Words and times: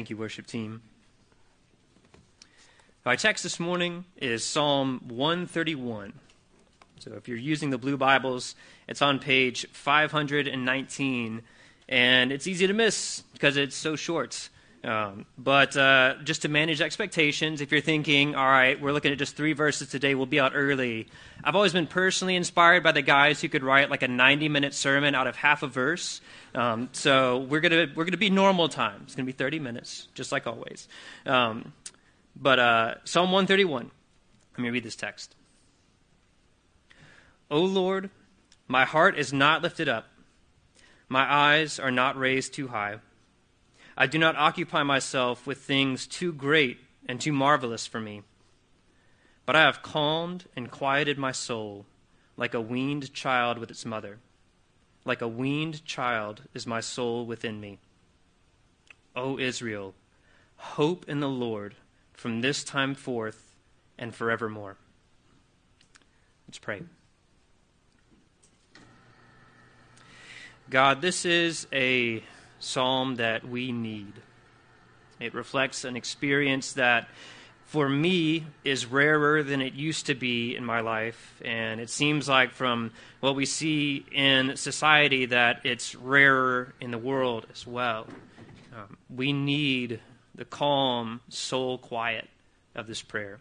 Thank 0.00 0.08
you, 0.08 0.16
worship 0.16 0.46
team. 0.46 0.80
Our 3.04 3.16
text 3.16 3.42
this 3.42 3.60
morning 3.60 4.06
is 4.16 4.42
Psalm 4.42 5.02
131. 5.08 6.14
So 7.00 7.12
if 7.18 7.28
you're 7.28 7.36
using 7.36 7.68
the 7.68 7.76
blue 7.76 7.98
Bibles, 7.98 8.54
it's 8.88 9.02
on 9.02 9.18
page 9.18 9.66
519, 9.72 11.42
and 11.86 12.32
it's 12.32 12.46
easy 12.46 12.66
to 12.66 12.72
miss 12.72 13.24
because 13.34 13.58
it's 13.58 13.76
so 13.76 13.94
short. 13.94 14.48
Um, 14.82 15.26
but 15.36 15.76
uh, 15.76 16.14
just 16.24 16.42
to 16.42 16.48
manage 16.48 16.80
expectations, 16.80 17.60
if 17.60 17.70
you're 17.70 17.82
thinking, 17.82 18.34
all 18.34 18.46
right, 18.46 18.80
we're 18.80 18.92
looking 18.92 19.12
at 19.12 19.18
just 19.18 19.36
three 19.36 19.52
verses 19.52 19.88
today, 19.88 20.14
we'll 20.14 20.24
be 20.24 20.40
out 20.40 20.52
early. 20.54 21.06
I've 21.44 21.54
always 21.54 21.74
been 21.74 21.86
personally 21.86 22.34
inspired 22.34 22.82
by 22.82 22.92
the 22.92 23.02
guys 23.02 23.42
who 23.42 23.48
could 23.50 23.62
write 23.62 23.90
like 23.90 24.02
a 24.02 24.08
90 24.08 24.48
minute 24.48 24.72
sermon 24.72 25.14
out 25.14 25.26
of 25.26 25.36
half 25.36 25.62
a 25.62 25.66
verse. 25.66 26.22
Um, 26.54 26.88
so 26.92 27.38
we're 27.38 27.60
gonna 27.60 27.88
we're 27.94 28.06
gonna 28.06 28.16
be 28.16 28.30
normal 28.30 28.68
time. 28.68 29.02
It's 29.04 29.14
gonna 29.14 29.26
be 29.26 29.32
30 29.32 29.58
minutes, 29.58 30.08
just 30.14 30.32
like 30.32 30.46
always. 30.46 30.88
Um, 31.26 31.74
but 32.34 32.58
uh, 32.58 32.94
Psalm 33.04 33.32
131. 33.32 33.90
Let 34.52 34.62
me 34.62 34.70
read 34.70 34.82
this 34.82 34.96
text. 34.96 35.36
O 37.50 37.60
Lord, 37.60 38.10
my 38.66 38.84
heart 38.84 39.18
is 39.18 39.32
not 39.32 39.62
lifted 39.62 39.88
up, 39.88 40.08
my 41.08 41.30
eyes 41.30 41.78
are 41.78 41.90
not 41.90 42.16
raised 42.16 42.54
too 42.54 42.68
high. 42.68 42.96
I 44.00 44.06
do 44.06 44.16
not 44.16 44.34
occupy 44.34 44.82
myself 44.82 45.46
with 45.46 45.58
things 45.58 46.06
too 46.06 46.32
great 46.32 46.78
and 47.06 47.20
too 47.20 47.32
marvelous 47.32 47.86
for 47.86 48.00
me. 48.00 48.22
But 49.44 49.56
I 49.56 49.60
have 49.60 49.82
calmed 49.82 50.46
and 50.56 50.70
quieted 50.70 51.18
my 51.18 51.32
soul 51.32 51.84
like 52.34 52.54
a 52.54 52.62
weaned 52.62 53.12
child 53.12 53.58
with 53.58 53.70
its 53.70 53.84
mother. 53.84 54.16
Like 55.04 55.20
a 55.20 55.28
weaned 55.28 55.84
child 55.84 56.40
is 56.54 56.66
my 56.66 56.80
soul 56.80 57.26
within 57.26 57.60
me. 57.60 57.78
O 59.14 59.38
Israel, 59.38 59.92
hope 60.56 61.06
in 61.06 61.20
the 61.20 61.28
Lord 61.28 61.74
from 62.14 62.40
this 62.40 62.64
time 62.64 62.94
forth 62.94 63.54
and 63.98 64.14
forevermore. 64.14 64.78
Let's 66.48 66.58
pray. 66.58 66.84
God, 70.70 71.02
this 71.02 71.26
is 71.26 71.66
a 71.70 72.22
psalm 72.60 73.16
that 73.16 73.46
we 73.48 73.72
need. 73.72 74.12
It 75.18 75.34
reflects 75.34 75.84
an 75.84 75.96
experience 75.96 76.74
that, 76.74 77.08
for 77.66 77.88
me, 77.88 78.46
is 78.64 78.86
rarer 78.86 79.42
than 79.42 79.60
it 79.60 79.74
used 79.74 80.06
to 80.06 80.14
be 80.14 80.56
in 80.56 80.64
my 80.64 80.80
life. 80.80 81.40
And 81.44 81.80
it 81.80 81.90
seems 81.90 82.28
like, 82.28 82.52
from 82.52 82.92
what 83.20 83.34
we 83.34 83.44
see 83.44 84.06
in 84.12 84.56
society, 84.56 85.26
that 85.26 85.60
it's 85.64 85.94
rarer 85.94 86.74
in 86.80 86.90
the 86.90 86.98
world 86.98 87.46
as 87.52 87.66
well. 87.66 88.06
Um, 88.74 88.96
we 89.14 89.32
need 89.32 90.00
the 90.34 90.44
calm, 90.44 91.20
soul 91.28 91.76
quiet 91.76 92.28
of 92.74 92.86
this 92.86 93.02
prayer. 93.02 93.40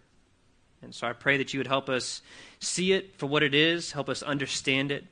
And 0.82 0.94
so 0.94 1.08
I 1.08 1.14
pray 1.14 1.38
that 1.38 1.54
you 1.54 1.60
would 1.60 1.68
help 1.68 1.90
us 1.90 2.22
see 2.60 2.94
it 2.94 3.18
for 3.18 3.26
what 3.26 3.44
it 3.44 3.54
is, 3.54 3.92
help 3.92 4.10
us 4.10 4.24
understand 4.24 4.92
it, 4.92 5.06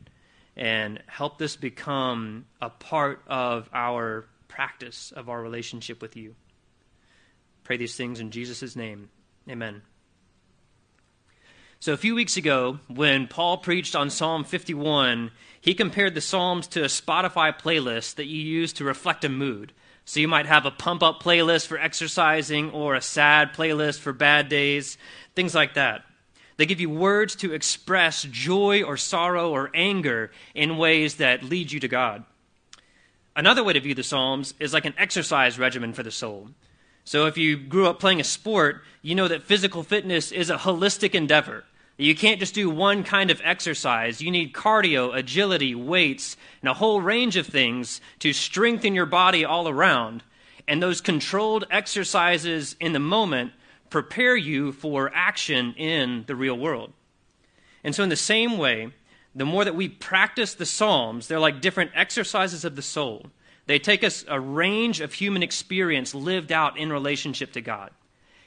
and 0.58 1.02
help 1.05 1.38
this 1.38 1.55
become 1.55 2.45
a 2.59 2.69
part 2.69 3.22
of 3.27 3.69
our 3.72 4.25
practice 4.47 5.13
of 5.16 5.30
our 5.30 5.39
relationship 5.39 6.02
with 6.02 6.17
you. 6.17 6.36
Pray 7.63 7.77
these 7.77 7.95
things 7.95 8.19
in 8.19 8.31
Jesus' 8.31 8.75
name. 8.75 9.09
Amen. 9.47 9.83
So, 11.80 11.94
a 11.94 11.97
few 11.97 12.16
weeks 12.16 12.38
ago, 12.38 12.80
when 12.88 13.28
Paul 13.28 13.59
preached 13.59 13.95
on 13.95 14.09
Psalm 14.09 14.44
51, 14.44 15.30
he 15.61 15.75
compared 15.75 16.16
the 16.16 16.22
Psalms 16.22 16.66
to 16.69 16.81
a 16.81 16.88
Spotify 16.88 17.55
playlist 17.55 18.16
that 18.16 18.25
you 18.25 18.41
use 18.41 18.73
to 18.73 18.83
reflect 18.83 19.23
a 19.23 19.30
mood. 19.30 19.73
So, 20.03 20.19
you 20.19 20.28
might 20.28 20.47
have 20.47 20.66
a 20.66 20.72
pump 20.72 21.03
up 21.03 21.22
playlist 21.22 21.67
for 21.67 21.78
exercising 21.78 22.72
or 22.72 22.96
a 22.96 23.01
sad 23.01 23.53
playlist 23.53 24.00
for 24.00 24.12
bad 24.12 24.50
days, 24.50 24.97
things 25.35 25.53
like 25.53 25.75
that. 25.75 26.03
They 26.57 26.66
give 26.66 26.81
you 26.81 26.90
words 26.90 27.35
to 27.38 27.53
express 27.53 28.23
joy 28.23 28.84
or 28.84 28.97
sorrow 28.97 29.51
or 29.51 29.69
anger 29.73 30.31
in 30.56 30.78
ways 30.78 31.16
that 31.16 31.44
lead 31.44 31.72
you 31.72 31.79
to 31.79 31.88
God. 31.88 32.23
Another 33.35 33.63
way 33.63 33.73
to 33.73 33.79
view 33.79 33.94
the 33.94 34.03
Psalms 34.03 34.56
is 34.59 34.73
like 34.73 34.85
an 34.85 34.96
exercise 34.97 35.59
regimen 35.59 35.94
for 35.94 36.01
the 36.01 36.12
soul. 36.12 36.50
So 37.06 37.28
if 37.28 37.38
you 37.38 37.56
grew 37.56 37.85
up 37.85 38.00
playing 38.00 38.19
a 38.19 38.25
sport, 38.25 38.81
you 39.03 39.13
know 39.13 39.28
that 39.28 39.44
physical 39.44 39.84
fitness 39.84 40.31
is 40.31 40.50
a 40.50 40.57
holistic 40.57 41.13
endeavor. 41.13 41.63
You 41.97 42.16
can't 42.16 42.40
just 42.40 42.53
do 42.53 42.69
one 42.69 43.03
kind 43.03 43.31
of 43.31 43.41
exercise. 43.44 44.22
You 44.22 44.29
need 44.29 44.53
cardio, 44.53 45.16
agility, 45.16 45.73
weights, 45.73 46.38
and 46.62 46.69
a 46.69 46.73
whole 46.73 47.01
range 47.01 47.38
of 47.38 47.47
things 47.47 48.01
to 48.19 48.34
strengthen 48.34 48.94
your 48.94 49.06
body 49.06 49.46
all 49.46 49.67
around. 49.67 50.23
And 50.67 50.81
those 50.81 51.01
controlled 51.01 51.66
exercises 51.72 52.75
in 52.79 52.94
the 52.94 53.00
moment 53.00 53.53
prepare 53.90 54.36
you 54.36 54.72
for 54.72 55.12
action 55.14 55.74
in 55.74 56.24
the 56.28 56.36
real 56.36 56.58
world. 56.58 56.94
And 57.84 57.96
so, 57.96 58.03
in 58.03 58.09
the 58.09 58.16
same 58.16 58.58
way, 58.58 58.92
the 59.36 59.46
more 59.46 59.64
that 59.64 59.75
we 59.75 59.88
practice 59.88 60.56
the 60.56 60.66
Psalms, 60.66 61.28
they're 61.28 61.40
like 61.40 61.62
different 61.62 61.92
exercises 61.94 62.66
of 62.66 62.76
the 62.76 62.81
soul. 62.81 63.28
They 63.68 63.80
take 63.80 64.03
us 64.03 64.26
a 64.28 64.40
range 64.40 65.02
of 65.02 65.14
human 65.14 65.44
experience 65.44 66.16
lived 66.16 66.52
out 66.52 66.78
in 66.78 66.92
relationship 66.92 67.52
to 67.53 67.62
God. 67.62 67.92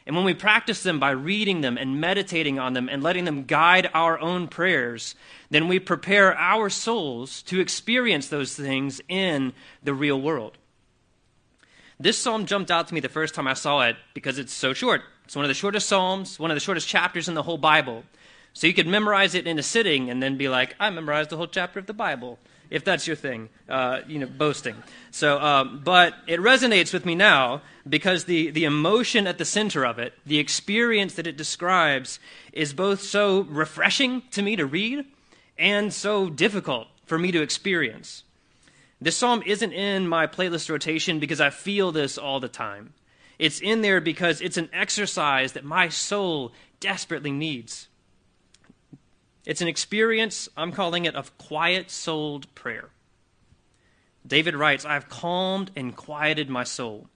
And 0.06 0.16
when 0.16 0.24
we 0.24 0.34
practice 0.34 0.82
them 0.82 0.98
by 0.98 1.10
reading 1.10 1.60
them 1.60 1.78
and 1.78 2.00
meditating 2.00 2.58
on 2.58 2.72
them 2.72 2.88
and 2.88 3.02
letting 3.02 3.26
them 3.26 3.44
guide 3.44 3.90
our 3.94 4.18
own 4.18 4.48
prayers, 4.48 5.14
then 5.50 5.68
we 5.68 5.78
prepare 5.78 6.36
our 6.36 6.70
souls 6.70 7.42
to 7.42 7.60
experience 7.60 8.28
those 8.28 8.56
things 8.56 9.00
in 9.08 9.52
the 9.82 9.94
real 9.94 10.20
world. 10.20 10.58
This 12.00 12.16
psalm 12.16 12.46
jumped 12.46 12.70
out 12.70 12.88
to 12.88 12.94
me 12.94 13.00
the 13.00 13.10
first 13.10 13.34
time 13.34 13.46
I 13.46 13.54
saw 13.54 13.82
it 13.82 13.96
because 14.14 14.38
it's 14.38 14.54
so 14.54 14.72
short. 14.72 15.02
It's 15.30 15.36
one 15.36 15.44
of 15.44 15.48
the 15.48 15.54
shortest 15.54 15.88
Psalms, 15.88 16.40
one 16.40 16.50
of 16.50 16.56
the 16.56 16.60
shortest 16.60 16.88
chapters 16.88 17.28
in 17.28 17.34
the 17.34 17.44
whole 17.44 17.56
Bible. 17.56 18.02
So 18.52 18.66
you 18.66 18.74
could 18.74 18.88
memorize 18.88 19.36
it 19.36 19.46
in 19.46 19.60
a 19.60 19.62
sitting 19.62 20.10
and 20.10 20.20
then 20.20 20.36
be 20.36 20.48
like, 20.48 20.74
I 20.80 20.90
memorized 20.90 21.30
the 21.30 21.36
whole 21.36 21.46
chapter 21.46 21.78
of 21.78 21.86
the 21.86 21.92
Bible, 21.92 22.40
if 22.68 22.84
that's 22.84 23.06
your 23.06 23.14
thing, 23.14 23.48
uh, 23.68 24.00
you 24.08 24.18
know, 24.18 24.26
boasting. 24.26 24.74
So, 25.12 25.38
um, 25.38 25.82
but 25.84 26.16
it 26.26 26.40
resonates 26.40 26.92
with 26.92 27.06
me 27.06 27.14
now 27.14 27.62
because 27.88 28.24
the, 28.24 28.50
the 28.50 28.64
emotion 28.64 29.28
at 29.28 29.38
the 29.38 29.44
center 29.44 29.86
of 29.86 30.00
it, 30.00 30.14
the 30.26 30.40
experience 30.40 31.14
that 31.14 31.28
it 31.28 31.36
describes, 31.36 32.18
is 32.52 32.72
both 32.72 33.00
so 33.00 33.42
refreshing 33.42 34.24
to 34.32 34.42
me 34.42 34.56
to 34.56 34.66
read 34.66 35.04
and 35.56 35.92
so 35.92 36.28
difficult 36.28 36.88
for 37.06 37.18
me 37.20 37.30
to 37.30 37.40
experience. 37.40 38.24
This 39.00 39.16
psalm 39.16 39.44
isn't 39.46 39.72
in 39.72 40.08
my 40.08 40.26
playlist 40.26 40.68
rotation 40.68 41.20
because 41.20 41.40
I 41.40 41.50
feel 41.50 41.92
this 41.92 42.18
all 42.18 42.40
the 42.40 42.48
time. 42.48 42.94
It's 43.40 43.58
in 43.58 43.80
there 43.80 44.02
because 44.02 44.42
it's 44.42 44.58
an 44.58 44.68
exercise 44.70 45.52
that 45.52 45.64
my 45.64 45.88
soul 45.88 46.52
desperately 46.78 47.30
needs. 47.30 47.88
It's 49.46 49.62
an 49.62 49.66
experience, 49.66 50.46
I'm 50.58 50.72
calling 50.72 51.06
it, 51.06 51.14
of 51.14 51.36
quiet 51.38 51.90
souled 51.90 52.54
prayer. 52.54 52.90
David 54.26 54.54
writes, 54.54 54.84
I've 54.84 55.08
calmed 55.08 55.70
and 55.74 55.96
quieted 55.96 56.50
my 56.50 56.64
soul. 56.64 57.08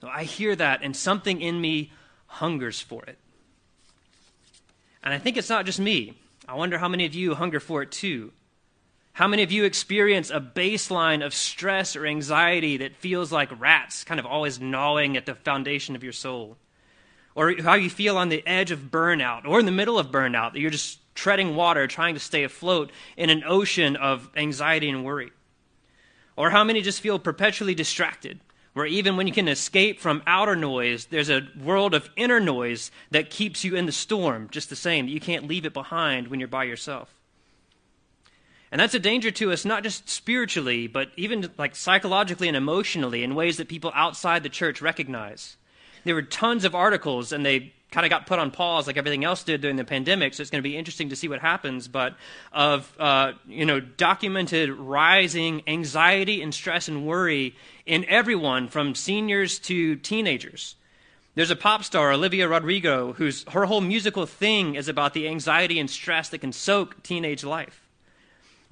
So 0.00 0.08
I 0.08 0.24
hear 0.24 0.56
that, 0.56 0.80
and 0.82 0.96
something 0.96 1.42
in 1.42 1.60
me 1.60 1.92
hungers 2.28 2.80
for 2.80 3.04
it. 3.04 3.18
And 5.04 5.12
I 5.12 5.18
think 5.18 5.36
it's 5.36 5.50
not 5.50 5.66
just 5.66 5.78
me. 5.78 6.14
I 6.48 6.54
wonder 6.54 6.78
how 6.78 6.88
many 6.88 7.04
of 7.04 7.14
you 7.14 7.34
hunger 7.34 7.60
for 7.60 7.82
it 7.82 7.92
too. 7.92 8.32
How 9.14 9.28
many 9.28 9.42
of 9.42 9.52
you 9.52 9.64
experience 9.64 10.30
a 10.30 10.40
baseline 10.40 11.24
of 11.24 11.34
stress 11.34 11.96
or 11.96 12.06
anxiety 12.06 12.78
that 12.78 12.96
feels 12.96 13.30
like 13.30 13.60
rats 13.60 14.04
kind 14.04 14.18
of 14.18 14.24
always 14.24 14.58
gnawing 14.58 15.18
at 15.18 15.26
the 15.26 15.34
foundation 15.34 15.94
of 15.94 16.02
your 16.02 16.14
soul? 16.14 16.56
Or 17.34 17.54
how 17.62 17.74
you 17.74 17.90
feel 17.90 18.16
on 18.16 18.30
the 18.30 18.46
edge 18.46 18.70
of 18.70 18.90
burnout 18.90 19.46
or 19.46 19.60
in 19.60 19.66
the 19.66 19.72
middle 19.72 19.98
of 19.98 20.10
burnout, 20.10 20.54
that 20.54 20.60
you're 20.60 20.70
just 20.70 20.98
treading 21.14 21.54
water 21.54 21.86
trying 21.86 22.14
to 22.14 22.20
stay 22.20 22.42
afloat 22.42 22.90
in 23.18 23.28
an 23.28 23.44
ocean 23.46 23.96
of 23.96 24.30
anxiety 24.34 24.88
and 24.88 25.04
worry? 25.04 25.30
Or 26.34 26.48
how 26.48 26.64
many 26.64 26.80
just 26.80 27.02
feel 27.02 27.18
perpetually 27.18 27.74
distracted, 27.74 28.40
where 28.72 28.86
even 28.86 29.18
when 29.18 29.26
you 29.26 29.32
can 29.34 29.48
escape 29.48 30.00
from 30.00 30.22
outer 30.26 30.56
noise, 30.56 31.06
there's 31.06 31.28
a 31.28 31.48
world 31.62 31.92
of 31.92 32.08
inner 32.16 32.40
noise 32.40 32.90
that 33.10 33.28
keeps 33.28 33.62
you 33.62 33.76
in 33.76 33.84
the 33.84 33.92
storm 33.92 34.48
just 34.50 34.70
the 34.70 34.76
same, 34.76 35.04
that 35.04 35.12
you 35.12 35.20
can't 35.20 35.48
leave 35.48 35.66
it 35.66 35.74
behind 35.74 36.28
when 36.28 36.40
you're 36.40 36.48
by 36.48 36.64
yourself? 36.64 37.14
And 38.72 38.80
that's 38.80 38.94
a 38.94 38.98
danger 38.98 39.30
to 39.32 39.52
us, 39.52 39.66
not 39.66 39.82
just 39.82 40.08
spiritually, 40.08 40.86
but 40.86 41.10
even 41.18 41.50
like 41.58 41.76
psychologically 41.76 42.48
and 42.48 42.56
emotionally 42.56 43.22
in 43.22 43.34
ways 43.34 43.58
that 43.58 43.68
people 43.68 43.92
outside 43.94 44.42
the 44.42 44.48
church 44.48 44.80
recognize. 44.80 45.58
There 46.04 46.14
were 46.14 46.22
tons 46.22 46.64
of 46.64 46.74
articles, 46.74 47.32
and 47.32 47.44
they 47.44 47.74
kind 47.90 48.06
of 48.06 48.10
got 48.10 48.26
put 48.26 48.38
on 48.38 48.50
pause 48.50 48.86
like 48.86 48.96
everything 48.96 49.24
else 49.24 49.44
did 49.44 49.60
during 49.60 49.76
the 49.76 49.84
pandemic. 49.84 50.32
So 50.32 50.40
it's 50.40 50.50
going 50.50 50.62
to 50.62 50.68
be 50.68 50.78
interesting 50.78 51.10
to 51.10 51.16
see 51.16 51.28
what 51.28 51.40
happens. 51.40 51.86
But 51.86 52.16
of 52.50 52.90
uh, 52.98 53.32
you 53.46 53.66
know 53.66 53.78
documented 53.78 54.70
rising 54.70 55.62
anxiety 55.66 56.40
and 56.40 56.54
stress 56.54 56.88
and 56.88 57.06
worry 57.06 57.54
in 57.84 58.06
everyone 58.06 58.68
from 58.68 58.94
seniors 58.94 59.58
to 59.60 59.96
teenagers. 59.96 60.76
There's 61.34 61.50
a 61.50 61.56
pop 61.56 61.84
star, 61.84 62.10
Olivia 62.10 62.48
Rodrigo, 62.48 63.12
whose 63.12 63.44
her 63.50 63.66
whole 63.66 63.82
musical 63.82 64.24
thing 64.24 64.76
is 64.76 64.88
about 64.88 65.12
the 65.12 65.28
anxiety 65.28 65.78
and 65.78 65.90
stress 65.90 66.30
that 66.30 66.38
can 66.38 66.52
soak 66.52 67.02
teenage 67.02 67.44
life. 67.44 67.82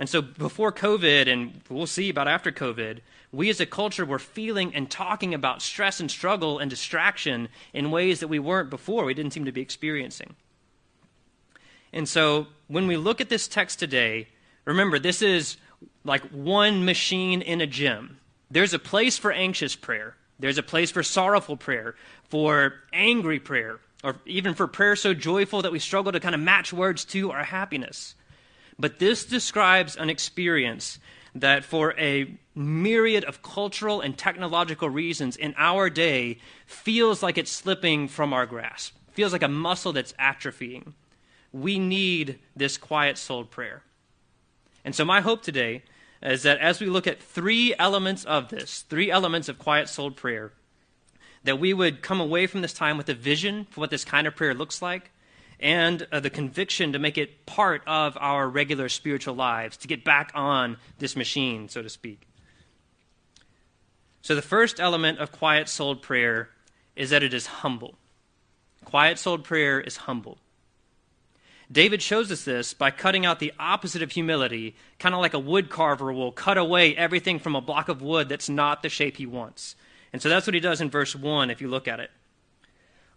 And 0.00 0.08
so 0.08 0.22
before 0.22 0.72
COVID, 0.72 1.30
and 1.30 1.60
we'll 1.68 1.86
see 1.86 2.08
about 2.08 2.26
after 2.26 2.50
COVID, 2.50 3.00
we 3.32 3.50
as 3.50 3.60
a 3.60 3.66
culture 3.66 4.06
were 4.06 4.18
feeling 4.18 4.74
and 4.74 4.90
talking 4.90 5.34
about 5.34 5.60
stress 5.60 6.00
and 6.00 6.10
struggle 6.10 6.58
and 6.58 6.70
distraction 6.70 7.50
in 7.74 7.90
ways 7.90 8.20
that 8.20 8.28
we 8.28 8.38
weren't 8.38 8.70
before, 8.70 9.04
we 9.04 9.12
didn't 9.12 9.34
seem 9.34 9.44
to 9.44 9.52
be 9.52 9.60
experiencing. 9.60 10.36
And 11.92 12.08
so 12.08 12.46
when 12.66 12.86
we 12.86 12.96
look 12.96 13.20
at 13.20 13.28
this 13.28 13.46
text 13.46 13.78
today, 13.78 14.28
remember, 14.64 14.98
this 14.98 15.20
is 15.20 15.58
like 16.02 16.22
one 16.30 16.86
machine 16.86 17.42
in 17.42 17.60
a 17.60 17.66
gym. 17.66 18.20
There's 18.50 18.72
a 18.72 18.78
place 18.78 19.18
for 19.18 19.32
anxious 19.32 19.76
prayer, 19.76 20.16
there's 20.38 20.56
a 20.56 20.62
place 20.62 20.90
for 20.90 21.02
sorrowful 21.02 21.58
prayer, 21.58 21.94
for 22.24 22.72
angry 22.94 23.38
prayer, 23.38 23.80
or 24.02 24.16
even 24.24 24.54
for 24.54 24.66
prayer 24.66 24.96
so 24.96 25.12
joyful 25.12 25.60
that 25.60 25.72
we 25.72 25.78
struggle 25.78 26.10
to 26.12 26.20
kind 26.20 26.34
of 26.34 26.40
match 26.40 26.72
words 26.72 27.04
to 27.04 27.32
our 27.32 27.44
happiness. 27.44 28.14
But 28.80 28.98
this 28.98 29.26
describes 29.26 29.94
an 29.94 30.08
experience 30.08 30.98
that, 31.34 31.64
for 31.64 31.94
a 31.98 32.34
myriad 32.54 33.24
of 33.24 33.42
cultural 33.42 34.00
and 34.00 34.16
technological 34.16 34.88
reasons 34.88 35.36
in 35.36 35.54
our 35.58 35.90
day, 35.90 36.38
feels 36.64 37.22
like 37.22 37.36
it's 37.36 37.50
slipping 37.50 38.08
from 38.08 38.32
our 38.32 38.46
grasp, 38.46 38.96
feels 39.12 39.32
like 39.32 39.42
a 39.42 39.48
muscle 39.48 39.92
that's 39.92 40.14
atrophying. 40.14 40.94
We 41.52 41.78
need 41.78 42.38
this 42.56 42.78
quiet 42.78 43.18
souled 43.18 43.50
prayer. 43.50 43.82
And 44.82 44.94
so, 44.94 45.04
my 45.04 45.20
hope 45.20 45.42
today 45.42 45.82
is 46.22 46.42
that 46.44 46.58
as 46.58 46.80
we 46.80 46.86
look 46.86 47.06
at 47.06 47.22
three 47.22 47.74
elements 47.78 48.24
of 48.24 48.48
this, 48.48 48.86
three 48.88 49.10
elements 49.10 49.50
of 49.50 49.58
quiet 49.58 49.90
souled 49.90 50.16
prayer, 50.16 50.52
that 51.44 51.60
we 51.60 51.74
would 51.74 52.00
come 52.00 52.20
away 52.20 52.46
from 52.46 52.62
this 52.62 52.72
time 52.72 52.96
with 52.96 53.10
a 53.10 53.14
vision 53.14 53.66
for 53.70 53.80
what 53.80 53.90
this 53.90 54.06
kind 54.06 54.26
of 54.26 54.34
prayer 54.34 54.54
looks 54.54 54.80
like 54.80 55.10
and 55.60 56.06
uh, 56.10 56.20
the 56.20 56.30
conviction 56.30 56.92
to 56.92 56.98
make 56.98 57.18
it 57.18 57.46
part 57.46 57.82
of 57.86 58.16
our 58.20 58.48
regular 58.48 58.88
spiritual 58.88 59.34
lives, 59.34 59.76
to 59.78 59.88
get 59.88 60.04
back 60.04 60.32
on 60.34 60.76
this 60.98 61.14
machine, 61.14 61.68
so 61.68 61.82
to 61.82 61.88
speak. 61.88 62.26
So, 64.22 64.34
the 64.34 64.42
first 64.42 64.80
element 64.80 65.18
of 65.18 65.32
quiet 65.32 65.68
souled 65.68 66.02
prayer 66.02 66.50
is 66.96 67.10
that 67.10 67.22
it 67.22 67.32
is 67.32 67.46
humble. 67.46 67.94
Quiet 68.84 69.18
souled 69.18 69.44
prayer 69.44 69.80
is 69.80 69.98
humble. 69.98 70.38
David 71.72 72.02
shows 72.02 72.32
us 72.32 72.44
this 72.44 72.74
by 72.74 72.90
cutting 72.90 73.24
out 73.24 73.38
the 73.38 73.52
opposite 73.58 74.02
of 74.02 74.10
humility, 74.10 74.74
kind 74.98 75.14
of 75.14 75.20
like 75.20 75.34
a 75.34 75.38
wood 75.38 75.70
carver 75.70 76.12
will 76.12 76.32
cut 76.32 76.58
away 76.58 76.96
everything 76.96 77.38
from 77.38 77.54
a 77.54 77.60
block 77.60 77.88
of 77.88 78.02
wood 78.02 78.28
that's 78.28 78.48
not 78.48 78.82
the 78.82 78.88
shape 78.88 79.16
he 79.16 79.26
wants. 79.26 79.76
And 80.12 80.20
so 80.20 80.28
that's 80.28 80.46
what 80.46 80.54
he 80.54 80.60
does 80.60 80.80
in 80.80 80.90
verse 80.90 81.14
1 81.14 81.48
if 81.48 81.60
you 81.60 81.68
look 81.68 81.86
at 81.86 82.00
it. 82.00 82.10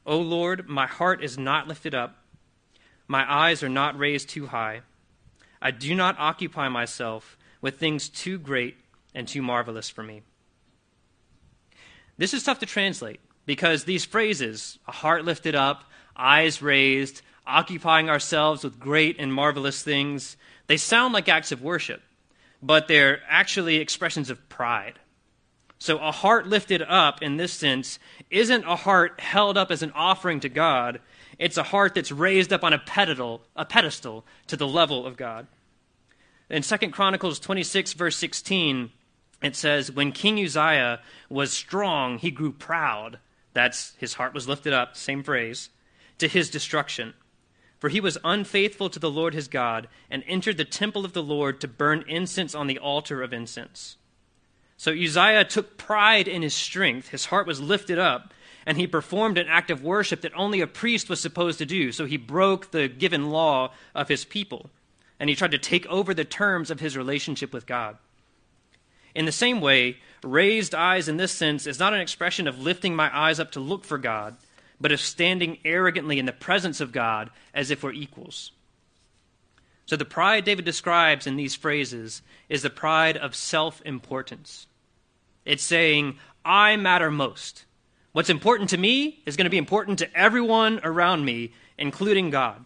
O 0.06 0.20
Lord, 0.20 0.70
my 0.70 0.86
heart 0.86 1.24
is 1.24 1.38
not 1.38 1.68
lifted 1.68 1.96
up, 1.96 2.23
my 3.14 3.32
eyes 3.32 3.62
are 3.62 3.70
not 3.70 3.96
raised 4.00 4.28
too 4.28 4.48
high. 4.48 4.82
I 5.62 5.70
do 5.70 5.94
not 5.94 6.16
occupy 6.18 6.68
myself 6.68 7.38
with 7.62 7.78
things 7.78 8.10
too 8.10 8.40
great 8.40 8.76
and 9.14 9.28
too 9.28 9.44
marvelous 9.44 9.88
for 9.88 10.02
me. 10.02 10.24
This 12.18 12.34
is 12.34 12.44
tough 12.44 12.58
to 12.62 12.66
translate 12.66 13.20
because 13.46 13.84
these 13.84 14.04
phrases, 14.04 14.80
a 14.88 14.92
heart 14.92 15.26
lifted 15.26 15.54
up, 15.54 15.84
eyes 16.18 16.64
raised, 16.64 17.22
occupying 17.46 18.10
ourselves 18.10 18.64
with 18.64 18.80
great 18.80 19.18
and 19.20 19.32
marvelous 19.32 19.84
things, 19.84 20.36
they 20.66 20.78
sound 20.78 21.14
like 21.14 21.30
acts 21.30 21.52
of 21.52 21.62
worship, 21.62 22.02
but 22.64 22.88
they're 22.88 23.22
actually 23.30 23.76
expressions 23.76 24.32
of 24.32 24.50
pride. 24.50 24.98
So 25.78 26.00
a 26.00 26.12
heart 26.12 26.48
lifted 26.48 26.82
up 26.82 27.22
in 27.22 27.38
this 27.38 27.54
sense 27.54 28.00
isn't 28.32 28.66
a 28.66 28.76
heart 28.76 29.20
held 29.20 29.56
up 29.56 29.70
as 29.70 29.84
an 29.84 29.92
offering 29.94 30.40
to 30.40 30.50
God. 30.50 31.00
It's 31.40 31.58
a 31.58 31.64
heart 31.64 31.96
that's 31.96 32.12
raised 32.12 32.54
up 32.54 32.64
on 32.64 32.74
a 32.74 32.80
pedestal, 32.80 33.42
a 33.56 33.66
pedestal 33.66 34.26
to 34.48 34.56
the 34.56 34.68
level 34.68 35.06
of 35.06 35.18
God. 35.18 35.48
In 36.50 36.62
2 36.62 36.92
Chronicles 36.92 37.40
26 37.40 37.94
verse 37.94 38.16
16, 38.18 38.92
it 39.42 39.56
says, 39.56 39.92
"When 39.92 40.12
King 40.12 40.44
Uzziah 40.44 41.02
was 41.30 41.52
strong, 41.52 42.20
he 42.20 42.32
grew 42.32 42.52
proud." 42.52 43.20
That's 43.54 43.94
his 43.98 44.16
heart 44.16 44.34
was 44.34 44.48
lifted 44.48 44.74
up, 44.74 44.96
same 44.96 45.24
phrase, 45.24 45.70
to 46.18 46.28
his 46.28 46.50
destruction. 46.50 47.14
For 47.80 47.90
he 47.90 48.00
was 48.00 48.18
unfaithful 48.24 48.90
to 48.90 49.00
the 49.00 49.12
Lord 49.12 49.34
his 49.34 49.48
God 49.48 49.90
and 50.10 50.24
entered 50.26 50.58
the 50.58 50.66
temple 50.66 51.04
of 51.04 51.14
the 51.14 51.24
Lord 51.24 51.60
to 51.62 51.68
burn 51.68 52.06
incense 52.08 52.56
on 52.56 52.68
the 52.68 52.80
altar 52.80 53.22
of 53.22 53.34
incense. 53.34 53.98
So 54.78 54.92
Uzziah 54.92 55.46
took 55.46 55.78
pride 55.78 56.28
in 56.28 56.42
his 56.42 56.54
strength. 56.54 57.10
His 57.10 57.26
heart 57.26 57.46
was 57.46 57.60
lifted 57.60 58.00
up, 58.00 58.34
and 58.66 58.78
he 58.78 58.88
performed 58.88 59.38
an 59.38 59.48
act 59.48 59.70
of 59.70 59.84
worship 59.84 60.22
that 60.22 60.34
only 60.36 60.62
a 60.62 60.68
priest 60.68 61.10
was 61.10 61.20
supposed 61.20 61.58
to 61.60 61.66
do. 61.66 61.92
So 61.92 62.06
he 62.06 62.18
broke 62.18 62.72
the 62.72 62.88
given 62.88 63.30
law 63.30 63.72
of 63.94 64.08
his 64.08 64.26
people, 64.26 64.70
and 65.20 65.30
he 65.30 65.36
tried 65.36 65.52
to 65.52 65.58
take 65.58 65.86
over 65.88 66.14
the 66.14 66.26
terms 66.26 66.72
of 66.72 66.80
his 66.80 66.98
relationship 66.98 67.54
with 67.54 67.66
God. 67.66 67.98
In 69.16 69.26
the 69.26 69.32
same 69.32 69.62
way, 69.62 69.98
raised 70.24 70.74
eyes 70.74 71.08
in 71.08 71.18
this 71.18 71.32
sense 71.32 71.68
is 71.68 71.80
not 71.80 71.94
an 71.94 72.02
expression 72.02 72.48
of 72.48 72.60
lifting 72.60 72.96
my 72.96 73.16
eyes 73.16 73.40
up 73.40 73.52
to 73.52 73.60
look 73.60 73.86
for 73.86 73.98
God 73.98 74.38
but 74.84 74.92
of 74.92 75.00
standing 75.00 75.58
arrogantly 75.64 76.20
in 76.20 76.26
the 76.26 76.34
presence 76.34 76.82
of 76.82 76.92
God 76.92 77.30
as 77.54 77.72
if 77.72 77.84
we're 77.84 77.94
equals. 77.94 78.52
So, 79.86 79.96
the 79.96 80.04
pride 80.04 80.44
David 80.44 80.66
describes 80.66 81.26
in 81.26 81.38
these 81.38 81.56
phrases 81.56 82.22
is 82.50 82.64
the 82.64 82.70
pride 82.70 83.16
of 83.16 83.34
self 83.34 83.82
importance. 83.86 84.68
It's 85.46 85.64
saying, 85.64 86.18
I 86.44 86.76
matter 86.76 87.10
most. 87.10 87.64
What's 88.14 88.30
important 88.30 88.70
to 88.70 88.78
me 88.78 89.22
is 89.26 89.36
going 89.36 89.46
to 89.46 89.52
be 89.52 89.58
important 89.58 90.00
to 90.00 90.18
everyone 90.18 90.80
around 90.84 91.26
me, 91.26 91.54
including 91.78 92.30
God. 92.30 92.64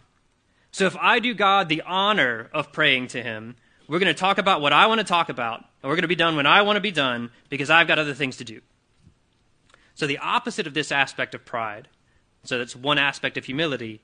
So, 0.70 0.86
if 0.86 0.96
I 0.96 1.18
do 1.18 1.34
God 1.34 1.68
the 1.68 1.82
honor 1.82 2.48
of 2.52 2.72
praying 2.72 3.08
to 3.08 3.22
Him, 3.22 3.56
we're 3.88 3.98
going 3.98 4.14
to 4.14 4.20
talk 4.20 4.38
about 4.38 4.60
what 4.60 4.72
I 4.72 4.86
want 4.86 5.00
to 5.00 5.06
talk 5.06 5.30
about, 5.30 5.60
and 5.82 5.88
we're 5.88 5.96
going 5.96 6.02
to 6.02 6.08
be 6.08 6.14
done 6.14 6.36
when 6.36 6.46
I 6.46 6.62
want 6.62 6.76
to 6.76 6.80
be 6.80 6.90
done 6.90 7.30
because 7.48 7.70
I've 7.70 7.88
got 7.88 7.98
other 7.98 8.14
things 8.14 8.36
to 8.36 8.44
do. 8.44 8.60
So, 9.94 10.06
the 10.06 10.18
opposite 10.18 10.66
of 10.66 10.74
this 10.74 10.92
aspect 10.92 11.34
of 11.34 11.44
pride 11.44 11.88
so 12.44 12.58
that's 12.58 12.76
one 12.76 12.98
aspect 12.98 13.36
of 13.36 13.44
humility, 13.44 14.00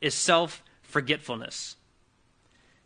is 0.00 0.14
self 0.14 0.62
forgetfulness. 0.82 1.76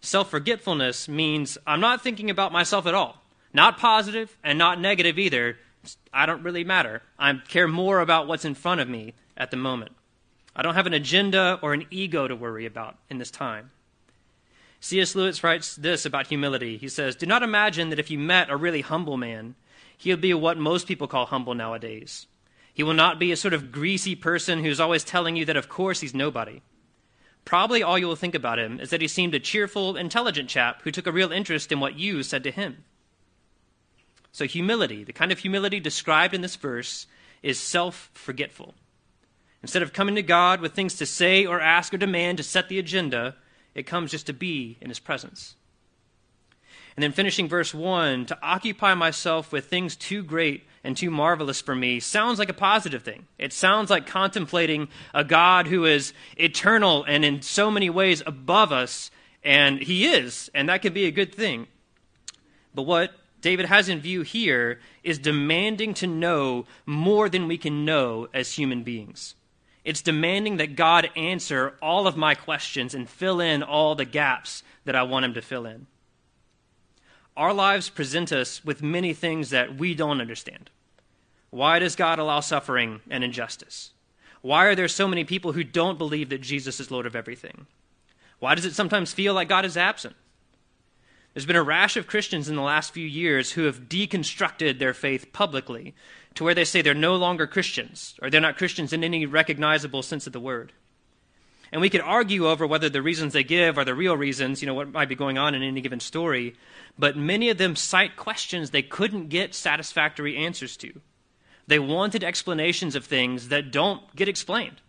Self 0.00 0.30
forgetfulness 0.30 1.08
means 1.08 1.58
I'm 1.66 1.80
not 1.80 2.02
thinking 2.02 2.30
about 2.30 2.52
myself 2.52 2.86
at 2.86 2.94
all. 2.94 3.22
Not 3.52 3.78
positive 3.78 4.36
and 4.42 4.58
not 4.58 4.80
negative 4.80 5.18
either. 5.18 5.58
I 6.12 6.26
don't 6.26 6.42
really 6.42 6.64
matter. 6.64 7.02
I 7.18 7.34
care 7.48 7.68
more 7.68 8.00
about 8.00 8.26
what's 8.26 8.44
in 8.44 8.54
front 8.54 8.80
of 8.80 8.88
me 8.88 9.14
at 9.36 9.50
the 9.50 9.56
moment. 9.56 9.92
I 10.54 10.62
don't 10.62 10.74
have 10.74 10.86
an 10.86 10.94
agenda 10.94 11.58
or 11.62 11.74
an 11.74 11.86
ego 11.90 12.26
to 12.26 12.34
worry 12.34 12.66
about 12.66 12.96
in 13.10 13.18
this 13.18 13.30
time. 13.30 13.70
C.S. 14.80 15.14
Lewis 15.14 15.42
writes 15.42 15.76
this 15.76 16.04
about 16.06 16.28
humility. 16.28 16.76
He 16.76 16.88
says, 16.88 17.16
Do 17.16 17.26
not 17.26 17.42
imagine 17.42 17.90
that 17.90 17.99
if 17.99 18.11
you 18.11 18.18
met 18.18 18.50
a 18.50 18.56
really 18.56 18.80
humble 18.82 19.16
man, 19.16 19.54
he 19.96 20.11
would 20.11 20.20
be 20.20 20.34
what 20.34 20.58
most 20.58 20.87
people 20.87 21.08
call 21.08 21.26
humble 21.26 21.54
nowadays. 21.54 22.26
He 22.72 22.82
will 22.82 22.94
not 22.94 23.18
be 23.18 23.32
a 23.32 23.37
sort 23.37 23.54
of 23.54 23.72
greasy 23.72 24.14
person 24.14 24.62
who's 24.62 24.80
always 24.80 25.02
telling 25.02 25.37
you 25.37 25.44
that, 25.46 25.56
of 25.56 25.68
course, 25.68 26.00
he's 26.00 26.14
nobody. 26.14 26.61
Probably 27.44 27.82
all 27.82 27.99
you 27.99 28.06
will 28.06 28.16
think 28.16 28.34
about 28.34 28.58
him 28.58 28.80
is 28.80 28.90
that 28.90 29.00
he 29.00 29.08
seemed 29.08 29.34
a 29.34 29.40
cheerful, 29.40 29.96
intelligent 29.96 30.49
chap 30.49 30.82
who 30.82 30.90
took 30.90 31.06
a 31.06 31.12
real 31.12 31.32
interest 31.32 31.72
in 31.72 31.80
what 31.80 31.99
you 31.99 32.22
said 32.22 32.44
to 32.44 32.50
him. 32.50 32.84
So, 34.37 34.47
humility, 34.47 35.02
the 35.02 35.14
kind 35.14 35.33
of 35.33 35.38
humility 35.38 35.81
described 35.81 36.35
in 36.35 36.43
this 36.43 36.57
verse, 36.57 37.07
is 37.43 37.59
self 37.59 38.11
forgetful. 38.12 38.75
Instead 39.62 39.81
of 39.81 39.95
coming 39.95 40.14
to 40.14 40.23
God 40.23 40.61
with 40.61 40.75
things 40.75 40.97
to 40.97 41.07
say 41.07 41.47
or 41.47 41.59
ask 41.59 41.95
or 41.95 41.97
demand 41.97 42.37
to 42.37 42.45
set 42.45 42.69
the 42.69 42.78
agenda, 42.78 43.37
it 43.75 43.87
comes 43.87 44.11
just 44.11 44.26
to 44.26 44.35
be 44.35 44.76
in 44.83 44.90
his 44.90 44.99
presence. 44.99 45.55
And 46.95 47.02
then 47.02 47.12
finishing 47.12 47.49
verse 47.49 47.73
1 47.73 48.26
to 48.26 48.38
occupy 48.43 48.93
myself 48.93 49.52
with 49.52 49.69
things 49.69 49.97
too 49.97 50.23
great 50.23 50.66
and 50.85 50.95
too 50.95 51.11
marvelous 51.11 51.62
for 51.62 51.75
me 51.75 51.99
sounds 51.99 52.38
like 52.38 52.50
a 52.50 52.52
positive 52.52 53.02
thing. 53.02 53.28
It 53.38 53.55
sounds 53.55 53.88
like 53.88 54.07
contemplating 54.07 54.88
a 55.14 55.25
God 55.25 55.66
who 55.66 55.87
is 55.87 56.12
eternal 56.37 57.05
and 57.05 57.25
in 57.25 57.40
so 57.40 57.71
many 57.71 57.88
ways 57.88 58.23
above 58.26 58.71
us, 58.71 59.11
and 59.43 59.81
He 59.81 60.05
is, 60.05 60.50
and 60.52 60.69
that 60.69 60.83
can 60.83 60.93
be 60.93 61.07
a 61.07 61.11
good 61.11 61.35
thing. 61.35 61.69
But 62.75 62.83
what 62.83 63.12
David 63.46 63.66
has 63.66 63.88
in 63.88 64.00
view 64.00 64.22
here 64.22 64.80
is 65.04 65.20
demanding 65.20 65.94
to 65.94 66.08
know 66.08 66.64
more 66.84 67.28
than 67.28 67.46
we 67.46 67.56
can 67.56 67.84
know 67.84 68.26
as 68.34 68.54
human 68.54 68.82
beings. 68.82 69.36
It's 69.84 70.02
demanding 70.02 70.56
that 70.56 70.74
God 70.74 71.10
answer 71.14 71.76
all 71.80 72.08
of 72.08 72.16
my 72.16 72.34
questions 72.34 72.92
and 72.92 73.08
fill 73.08 73.40
in 73.40 73.62
all 73.62 73.94
the 73.94 74.04
gaps 74.04 74.64
that 74.84 74.96
I 74.96 75.04
want 75.04 75.26
Him 75.26 75.34
to 75.34 75.42
fill 75.42 75.64
in. 75.64 75.86
Our 77.36 77.54
lives 77.54 77.88
present 77.88 78.32
us 78.32 78.64
with 78.64 78.82
many 78.82 79.14
things 79.14 79.50
that 79.50 79.76
we 79.76 79.94
don't 79.94 80.20
understand. 80.20 80.70
Why 81.50 81.78
does 81.78 81.94
God 81.94 82.18
allow 82.18 82.40
suffering 82.40 83.00
and 83.08 83.22
injustice? 83.22 83.92
Why 84.42 84.64
are 84.64 84.74
there 84.74 84.88
so 84.88 85.06
many 85.06 85.22
people 85.22 85.52
who 85.52 85.62
don't 85.62 85.98
believe 85.98 86.30
that 86.30 86.40
Jesus 86.40 86.80
is 86.80 86.90
Lord 86.90 87.06
of 87.06 87.14
everything? 87.14 87.68
Why 88.40 88.56
does 88.56 88.64
it 88.64 88.74
sometimes 88.74 89.12
feel 89.12 89.34
like 89.34 89.48
God 89.48 89.64
is 89.64 89.76
absent? 89.76 90.16
There's 91.37 91.45
been 91.45 91.55
a 91.55 91.62
rash 91.62 91.99
of 91.99 92.07
Christians 92.07 92.49
in 92.49 92.57
the 92.57 92.62
last 92.62 92.95
few 92.95 93.07
years 93.07 93.52
who 93.52 93.64
have 93.64 93.90
deconstructed 93.90 94.78
their 94.78 94.95
faith 94.95 95.35
publicly 95.35 95.95
to 96.35 96.43
where 96.45 96.55
they 96.55 96.64
say 96.64 96.81
they're 96.81 96.95
no 96.95 97.14
longer 97.16 97.47
Christians 97.47 98.14
or 98.23 98.31
they're 98.31 98.40
not 98.40 98.57
Christians 98.57 98.95
in 98.95 99.05
any 99.05 99.26
recognizable 99.26 100.02
sense 100.02 100.26
of 100.26 100.33
the 100.33 100.40
word. 100.40 100.73
And 101.71 101.83
we 101.83 101.90
could 101.90 102.00
argue 102.00 102.49
over 102.49 102.66
whether 102.66 102.88
the 102.88 103.02
reasons 103.02 103.35
they 103.35 103.45
give 103.45 103.76
are 103.76 103.85
the 103.85 103.95
real 103.95 104.16
reasons, 104.16 104.62
you 104.62 104.66
know, 104.66 104.73
what 104.73 104.93
might 104.93 105.11
be 105.11 105.14
going 105.14 105.37
on 105.37 105.55
in 105.55 105.62
any 105.62 105.83
given 105.83 106.00
story. 106.00 106.55
But 106.99 107.19
many 107.19 107.50
of 107.50 107.59
them 107.59 107.76
cite 107.76 108.16
questions 108.16 108.71
they 108.71 108.81
couldn't 108.81 109.28
get 109.28 109.55
satisfactory 109.55 110.38
answers 110.38 110.75
to. 110.78 111.02
They 111.66 111.78
wanted 111.78 112.25
explanations 112.25 112.97
of 112.97 113.05
things 113.05 113.49
that 113.49 113.71
don't 113.71 114.02
get 114.16 114.26
explained. 114.26 114.81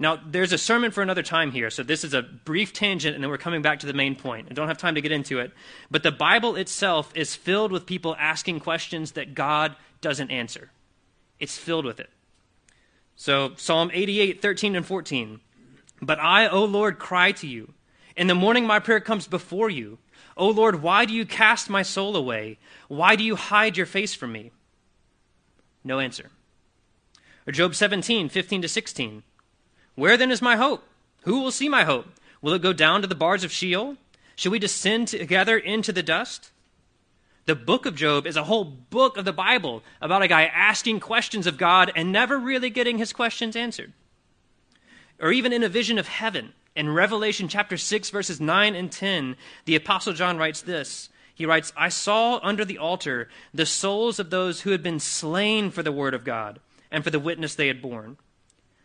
Now, 0.00 0.20
there's 0.24 0.52
a 0.52 0.58
sermon 0.58 0.92
for 0.92 1.02
another 1.02 1.24
time 1.24 1.50
here, 1.50 1.70
so 1.70 1.82
this 1.82 2.04
is 2.04 2.14
a 2.14 2.22
brief 2.22 2.72
tangent, 2.72 3.16
and 3.16 3.24
then 3.24 3.30
we're 3.30 3.38
coming 3.38 3.62
back 3.62 3.80
to 3.80 3.86
the 3.86 3.92
main 3.92 4.14
point. 4.14 4.46
I 4.48 4.54
don't 4.54 4.68
have 4.68 4.78
time 4.78 4.94
to 4.94 5.00
get 5.00 5.10
into 5.10 5.40
it. 5.40 5.52
But 5.90 6.04
the 6.04 6.12
Bible 6.12 6.54
itself 6.54 7.10
is 7.16 7.34
filled 7.34 7.72
with 7.72 7.84
people 7.84 8.14
asking 8.18 8.60
questions 8.60 9.12
that 9.12 9.34
God 9.34 9.74
doesn't 10.00 10.30
answer. 10.30 10.70
It's 11.40 11.58
filled 11.58 11.84
with 11.84 11.98
it. 11.98 12.10
So, 13.16 13.54
Psalm 13.56 13.90
88, 13.92 14.40
13 14.40 14.76
and 14.76 14.86
14. 14.86 15.40
But 16.00 16.20
I, 16.20 16.46
O 16.46 16.64
Lord, 16.64 17.00
cry 17.00 17.32
to 17.32 17.48
you. 17.48 17.74
In 18.16 18.28
the 18.28 18.34
morning 18.34 18.66
my 18.66 18.78
prayer 18.78 19.00
comes 19.00 19.26
before 19.26 19.68
you. 19.68 19.98
O 20.36 20.48
Lord, 20.48 20.82
why 20.82 21.04
do 21.04 21.12
you 21.12 21.26
cast 21.26 21.68
my 21.68 21.82
soul 21.82 22.14
away? 22.14 22.58
Why 22.86 23.16
do 23.16 23.24
you 23.24 23.34
hide 23.34 23.76
your 23.76 23.86
face 23.86 24.14
from 24.14 24.30
me? 24.30 24.52
No 25.82 25.98
answer. 25.98 26.30
Or 27.46 27.52
Job 27.52 27.74
17, 27.74 28.28
15 28.28 28.62
to 28.62 28.68
16. 28.68 29.22
Where 29.98 30.16
then 30.16 30.30
is 30.30 30.40
my 30.40 30.54
hope? 30.54 30.84
Who 31.22 31.40
will 31.40 31.50
see 31.50 31.68
my 31.68 31.82
hope? 31.82 32.06
Will 32.40 32.52
it 32.52 32.62
go 32.62 32.72
down 32.72 33.02
to 33.02 33.08
the 33.08 33.16
bars 33.16 33.42
of 33.42 33.50
Sheol? 33.50 33.96
Shall 34.36 34.52
we 34.52 34.60
descend 34.60 35.08
together 35.08 35.58
into 35.58 35.90
the 35.90 36.04
dust? 36.04 36.52
The 37.46 37.56
book 37.56 37.84
of 37.84 37.96
Job 37.96 38.24
is 38.24 38.36
a 38.36 38.44
whole 38.44 38.62
book 38.62 39.16
of 39.16 39.24
the 39.24 39.32
Bible 39.32 39.82
about 40.00 40.22
a 40.22 40.28
guy 40.28 40.44
asking 40.44 41.00
questions 41.00 41.48
of 41.48 41.58
God 41.58 41.90
and 41.96 42.12
never 42.12 42.38
really 42.38 42.70
getting 42.70 42.98
his 42.98 43.12
questions 43.12 43.56
answered. 43.56 43.92
Or 45.18 45.32
even 45.32 45.52
in 45.52 45.64
a 45.64 45.68
vision 45.68 45.98
of 45.98 46.06
heaven, 46.06 46.52
in 46.76 46.94
Revelation 46.94 47.48
chapter 47.48 47.76
6, 47.76 48.10
verses 48.10 48.40
9 48.40 48.76
and 48.76 48.92
10, 48.92 49.34
the 49.64 49.74
Apostle 49.74 50.12
John 50.12 50.38
writes 50.38 50.62
this. 50.62 51.08
He 51.34 51.44
writes, 51.44 51.72
I 51.76 51.88
saw 51.88 52.38
under 52.44 52.64
the 52.64 52.78
altar 52.78 53.28
the 53.52 53.66
souls 53.66 54.20
of 54.20 54.30
those 54.30 54.60
who 54.60 54.70
had 54.70 54.82
been 54.84 55.00
slain 55.00 55.72
for 55.72 55.82
the 55.82 55.90
word 55.90 56.14
of 56.14 56.22
God 56.22 56.60
and 56.88 57.02
for 57.02 57.10
the 57.10 57.18
witness 57.18 57.56
they 57.56 57.66
had 57.66 57.82
borne. 57.82 58.16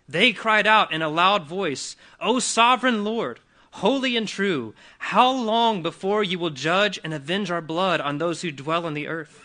They 0.07 0.33
cried 0.33 0.67
out 0.67 0.91
in 0.91 1.01
a 1.01 1.10
loud 1.10 1.45
voice, 1.45 1.95
O 2.19 2.39
sovereign 2.39 3.03
Lord, 3.03 3.39
holy 3.72 4.17
and 4.17 4.27
true, 4.27 4.74
how 5.00 5.31
long 5.31 5.81
before 5.81 6.24
you 6.24 6.38
will 6.38 6.50
judge 6.50 7.00
and 7.03 7.13
avenge 7.13 7.50
our 7.50 7.62
blood 7.62 8.01
on 8.01 8.17
those 8.17 8.41
who 8.41 8.51
dwell 8.51 8.86
on 8.86 8.93
the 8.93 9.07
earth? 9.07 9.43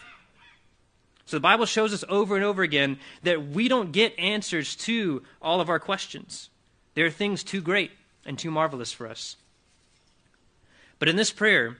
So 1.26 1.36
the 1.36 1.40
Bible 1.40 1.66
shows 1.66 1.92
us 1.92 2.04
over 2.08 2.36
and 2.36 2.44
over 2.44 2.62
again 2.62 2.98
that 3.22 3.48
we 3.48 3.68
don't 3.68 3.92
get 3.92 4.18
answers 4.18 4.74
to 4.76 5.22
all 5.42 5.60
of 5.60 5.68
our 5.68 5.78
questions. 5.78 6.48
There 6.94 7.06
are 7.06 7.10
things 7.10 7.44
too 7.44 7.60
great 7.60 7.92
and 8.24 8.38
too 8.38 8.50
marvelous 8.50 8.92
for 8.92 9.06
us. 9.06 9.36
But 10.98 11.08
in 11.08 11.16
this 11.16 11.30
prayer, 11.30 11.76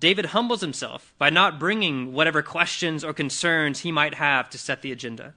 David 0.00 0.26
humbles 0.26 0.60
himself 0.60 1.14
by 1.16 1.30
not 1.30 1.60
bringing 1.60 2.12
whatever 2.12 2.42
questions 2.42 3.04
or 3.04 3.14
concerns 3.14 3.80
he 3.80 3.92
might 3.92 4.14
have 4.14 4.50
to 4.50 4.58
set 4.58 4.82
the 4.82 4.92
agenda 4.92 5.34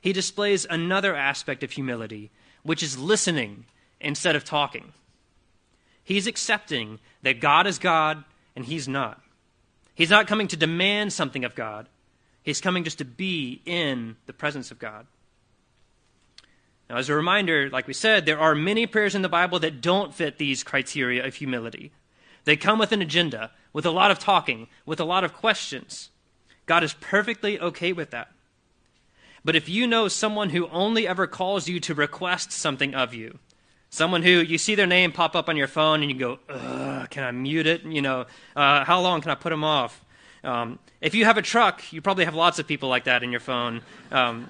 he 0.00 0.12
displays 0.12 0.66
another 0.68 1.14
aspect 1.14 1.62
of 1.62 1.72
humility, 1.72 2.30
which 2.62 2.82
is 2.82 2.98
listening 2.98 3.64
instead 4.00 4.36
of 4.36 4.44
talking. 4.44 4.92
He's 6.04 6.26
accepting 6.26 6.98
that 7.22 7.40
God 7.40 7.66
is 7.66 7.78
God 7.78 8.24
and 8.56 8.64
he's 8.64 8.88
not. 8.88 9.20
He's 9.94 10.10
not 10.10 10.26
coming 10.26 10.48
to 10.48 10.56
demand 10.56 11.12
something 11.12 11.44
of 11.44 11.54
God, 11.54 11.88
he's 12.42 12.60
coming 12.60 12.84
just 12.84 12.98
to 12.98 13.04
be 13.04 13.60
in 13.66 14.16
the 14.26 14.32
presence 14.32 14.70
of 14.70 14.78
God. 14.78 15.06
Now, 16.88 16.96
as 16.96 17.10
a 17.10 17.14
reminder, 17.14 17.68
like 17.68 17.86
we 17.86 17.92
said, 17.92 18.24
there 18.24 18.38
are 18.38 18.54
many 18.54 18.86
prayers 18.86 19.14
in 19.14 19.20
the 19.20 19.28
Bible 19.28 19.58
that 19.58 19.82
don't 19.82 20.14
fit 20.14 20.38
these 20.38 20.64
criteria 20.64 21.26
of 21.26 21.34
humility. 21.34 21.92
They 22.44 22.56
come 22.56 22.78
with 22.78 22.92
an 22.92 23.02
agenda, 23.02 23.50
with 23.74 23.84
a 23.84 23.90
lot 23.90 24.10
of 24.10 24.18
talking, 24.18 24.68
with 24.86 25.00
a 25.00 25.04
lot 25.04 25.24
of 25.24 25.34
questions. 25.34 26.08
God 26.64 26.82
is 26.82 26.94
perfectly 26.94 27.60
okay 27.60 27.92
with 27.92 28.10
that. 28.10 28.30
But 29.44 29.56
if 29.56 29.68
you 29.68 29.86
know 29.86 30.08
someone 30.08 30.50
who 30.50 30.68
only 30.68 31.06
ever 31.06 31.26
calls 31.26 31.68
you 31.68 31.80
to 31.80 31.94
request 31.94 32.52
something 32.52 32.94
of 32.94 33.14
you, 33.14 33.38
someone 33.90 34.22
who 34.22 34.30
you 34.30 34.58
see 34.58 34.74
their 34.74 34.86
name 34.86 35.12
pop 35.12 35.34
up 35.34 35.48
on 35.48 35.56
your 35.56 35.68
phone 35.68 36.02
and 36.02 36.10
you 36.10 36.18
go, 36.18 36.38
can 37.10 37.24
I 37.24 37.30
mute 37.30 37.66
it? 37.66 37.82
You 37.84 38.02
know, 38.02 38.26
uh, 38.54 38.84
how 38.84 39.00
long 39.00 39.20
can 39.20 39.30
I 39.30 39.34
put 39.34 39.50
them 39.50 39.64
off? 39.64 40.04
Um, 40.44 40.78
if 41.00 41.14
you 41.14 41.24
have 41.24 41.38
a 41.38 41.42
truck, 41.42 41.92
you 41.92 42.00
probably 42.00 42.24
have 42.24 42.34
lots 42.34 42.58
of 42.58 42.66
people 42.66 42.88
like 42.88 43.04
that 43.04 43.22
in 43.22 43.30
your 43.30 43.40
phone. 43.40 43.82
Um, 44.10 44.48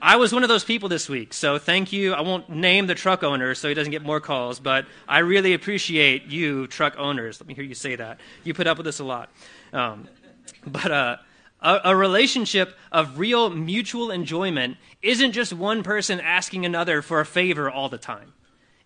I 0.00 0.16
was 0.16 0.32
one 0.32 0.42
of 0.42 0.48
those 0.48 0.64
people 0.64 0.88
this 0.88 1.08
week, 1.08 1.32
so 1.32 1.58
thank 1.58 1.92
you. 1.92 2.12
I 2.12 2.22
won't 2.22 2.50
name 2.50 2.88
the 2.88 2.94
truck 2.94 3.22
owner 3.22 3.54
so 3.54 3.68
he 3.68 3.74
doesn't 3.74 3.92
get 3.92 4.02
more 4.02 4.20
calls, 4.20 4.58
but 4.58 4.86
I 5.08 5.20
really 5.20 5.54
appreciate 5.54 6.26
you, 6.26 6.66
truck 6.66 6.94
owners. 6.98 7.40
Let 7.40 7.46
me 7.46 7.54
hear 7.54 7.62
you 7.62 7.76
say 7.76 7.94
that. 7.94 8.18
You 8.42 8.52
put 8.52 8.66
up 8.66 8.78
with 8.78 8.84
this 8.84 8.98
a 8.98 9.04
lot. 9.04 9.30
Um, 9.72 10.08
but 10.66 10.90
uh, 10.90 11.16
a, 11.62 11.80
a, 11.84 11.96
relationship 11.96 12.76
of 12.90 13.18
real 13.18 13.48
mutual 13.48 14.10
enjoyment 14.10 14.76
isn't 15.00 15.32
just 15.32 15.52
one 15.52 15.82
person 15.82 16.20
asking 16.20 16.66
another 16.66 17.00
for 17.02 17.20
a 17.20 17.26
favor 17.26 17.70
all 17.70 17.88
the 17.88 17.98
time. 17.98 18.32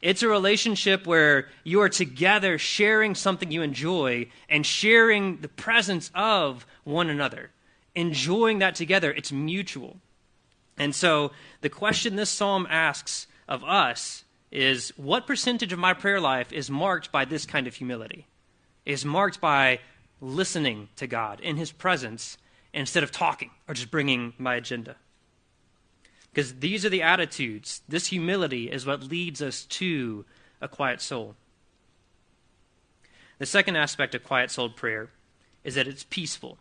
It's 0.03 0.23
a 0.23 0.29
relationship 0.29 1.07
where 1.07 1.49
you 1.65 1.81
are 1.81 1.89
together 1.89 2.59
sharing 2.59 3.15
something 3.15 3.51
you 3.51 3.63
enjoy 3.63 4.29
and 4.49 4.65
sharing 4.65 5.39
the 5.39 5.49
presence 5.49 6.11
of 6.15 6.67
one 6.85 7.09
another. 7.09 7.51
Enjoying 7.95 8.59
that 8.59 8.75
together, 8.75 9.11
it's 9.11 9.33
mutual. 9.33 9.97
And 10.77 10.95
so 10.95 11.33
the 11.63 11.71
question 11.71 12.17
this 12.17 12.31
psalm 12.31 12.67
asks 12.69 13.27
of 13.49 13.65
us 13.65 14.25
is 14.53 14.91
what 14.97 15.27
percentage 15.27 15.73
of 15.73 15.79
my 15.79 15.95
prayer 15.95 16.21
life 16.21 16.53
is 16.53 16.71
marked 16.71 17.11
by 17.11 17.25
this 17.25 17.47
kind 17.47 17.67
of 17.67 17.75
humility? 17.75 18.27
Is 18.85 19.05
marked 19.05 19.41
by 19.41 19.81
listening 20.21 20.89
to 20.97 21.07
God 21.07 21.41
in 21.41 21.57
His 21.57 21.73
presence 21.73 22.37
instead 22.77 23.03
of 23.03 23.11
talking 23.11 23.51
or 23.67 23.75
just 23.75 23.91
bringing 23.91 24.35
my 24.39 24.55
agenda. 24.55 24.97
Because 26.31 26.57
these 26.57 26.85
are 26.85 26.91
the 26.91 27.03
attitudes, 27.03 27.81
this 27.89 28.09
humility 28.09 28.71
is 28.71 28.85
what 28.85 29.03
leads 29.03 29.41
us 29.41 29.65
to 29.65 30.27
a 30.61 30.69
quiet 30.69 31.01
soul. 31.01 31.35
The 33.39 33.47
second 33.47 33.77
aspect 33.77 34.15
of 34.15 34.23
quiet 34.23 34.51
souled 34.51 34.77
prayer 34.77 35.09
is 35.65 35.75
that 35.75 35.89
it's 35.89 36.05
peaceful. 36.05 36.59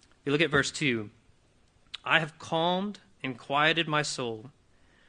If 0.00 0.26
you 0.26 0.32
look 0.32 0.40
at 0.40 0.50
verse 0.50 0.70
2, 0.70 1.10
I 2.04 2.20
have 2.20 2.38
calmed 2.38 3.00
and 3.22 3.38
quieted 3.38 3.86
my 3.86 4.02
soul 4.02 4.50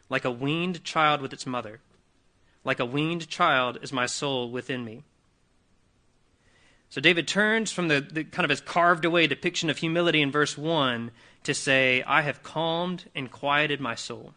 like 0.10 0.26
a 0.26 0.32
weaned 0.32 0.84
child 0.84 1.22
with 1.22 1.32
its 1.32 1.46
mother. 1.46 1.80
Like 2.66 2.80
a 2.80 2.86
weaned 2.86 3.30
child 3.30 3.78
is 3.82 3.94
my 3.94 4.06
soul 4.06 4.52
within 4.52 4.84
me. 4.84 5.04
So 6.90 7.00
David 7.00 7.28
turns 7.28 7.72
from 7.72 7.88
the, 7.88 8.02
the, 8.02 8.24
kind 8.24 8.44
of 8.44 8.50
his 8.50 8.62
carved 8.62 9.06
away 9.06 9.28
depiction 9.28 9.70
of 9.70 9.78
humility 9.78 10.22
in 10.22 10.32
verse 10.32 10.58
1 10.58 11.12
to 11.44 11.54
say, 11.54 12.04
I 12.04 12.24
have 12.24 12.42
calmed 12.42 13.06
and 13.14 13.32
quieted 13.32 13.80
my 13.80 13.96
soul. 13.96 14.34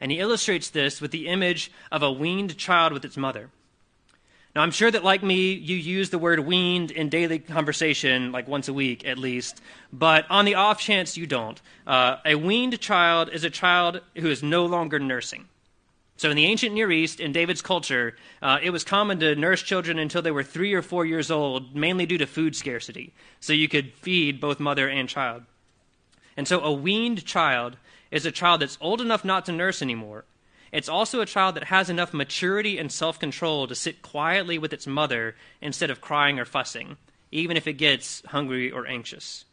And 0.00 0.10
he 0.10 0.18
illustrates 0.18 0.70
this 0.70 1.00
with 1.00 1.10
the 1.10 1.28
image 1.28 1.70
of 1.92 2.02
a 2.02 2.12
weaned 2.12 2.56
child 2.56 2.92
with 2.92 3.04
its 3.04 3.16
mother. 3.16 3.50
Now, 4.54 4.62
I'm 4.62 4.70
sure 4.70 4.90
that, 4.90 5.04
like 5.04 5.22
me, 5.22 5.52
you 5.52 5.76
use 5.76 6.08
the 6.08 6.18
word 6.18 6.40
weaned 6.40 6.90
in 6.90 7.10
daily 7.10 7.38
conversation, 7.38 8.32
like 8.32 8.48
once 8.48 8.68
a 8.68 8.72
week 8.72 9.06
at 9.06 9.18
least, 9.18 9.60
but 9.92 10.24
on 10.30 10.46
the 10.46 10.54
off 10.54 10.80
chance 10.80 11.18
you 11.18 11.26
don't, 11.26 11.60
uh, 11.86 12.16
a 12.24 12.36
weaned 12.36 12.80
child 12.80 13.28
is 13.28 13.44
a 13.44 13.50
child 13.50 14.00
who 14.16 14.30
is 14.30 14.42
no 14.42 14.64
longer 14.64 14.98
nursing. 14.98 15.46
So, 16.18 16.30
in 16.30 16.36
the 16.36 16.46
ancient 16.46 16.74
Near 16.74 16.90
East, 16.90 17.20
in 17.20 17.32
David's 17.32 17.60
culture, 17.60 18.16
uh, 18.40 18.58
it 18.62 18.70
was 18.70 18.84
common 18.84 19.20
to 19.20 19.36
nurse 19.36 19.62
children 19.62 19.98
until 19.98 20.22
they 20.22 20.30
were 20.30 20.42
three 20.42 20.72
or 20.72 20.80
four 20.80 21.04
years 21.04 21.30
old, 21.30 21.76
mainly 21.76 22.06
due 22.06 22.16
to 22.16 22.26
food 22.26 22.56
scarcity. 22.56 23.12
So, 23.40 23.52
you 23.52 23.68
could 23.68 23.92
feed 23.92 24.40
both 24.40 24.58
mother 24.58 24.88
and 24.88 25.08
child. 25.08 25.42
And 26.34 26.48
so, 26.48 26.60
a 26.60 26.72
weaned 26.72 27.26
child 27.26 27.76
is 28.10 28.24
a 28.24 28.32
child 28.32 28.62
that's 28.62 28.78
old 28.80 29.02
enough 29.02 29.26
not 29.26 29.44
to 29.46 29.52
nurse 29.52 29.82
anymore. 29.82 30.24
It's 30.72 30.88
also 30.88 31.20
a 31.20 31.26
child 31.26 31.54
that 31.56 31.64
has 31.64 31.90
enough 31.90 32.14
maturity 32.14 32.78
and 32.78 32.90
self 32.90 33.18
control 33.18 33.66
to 33.66 33.74
sit 33.74 34.00
quietly 34.00 34.58
with 34.58 34.72
its 34.72 34.86
mother 34.86 35.36
instead 35.60 35.90
of 35.90 36.00
crying 36.00 36.38
or 36.38 36.46
fussing, 36.46 36.96
even 37.30 37.58
if 37.58 37.66
it 37.66 37.74
gets 37.74 38.22
hungry 38.26 38.70
or 38.72 38.86
anxious. 38.86 39.44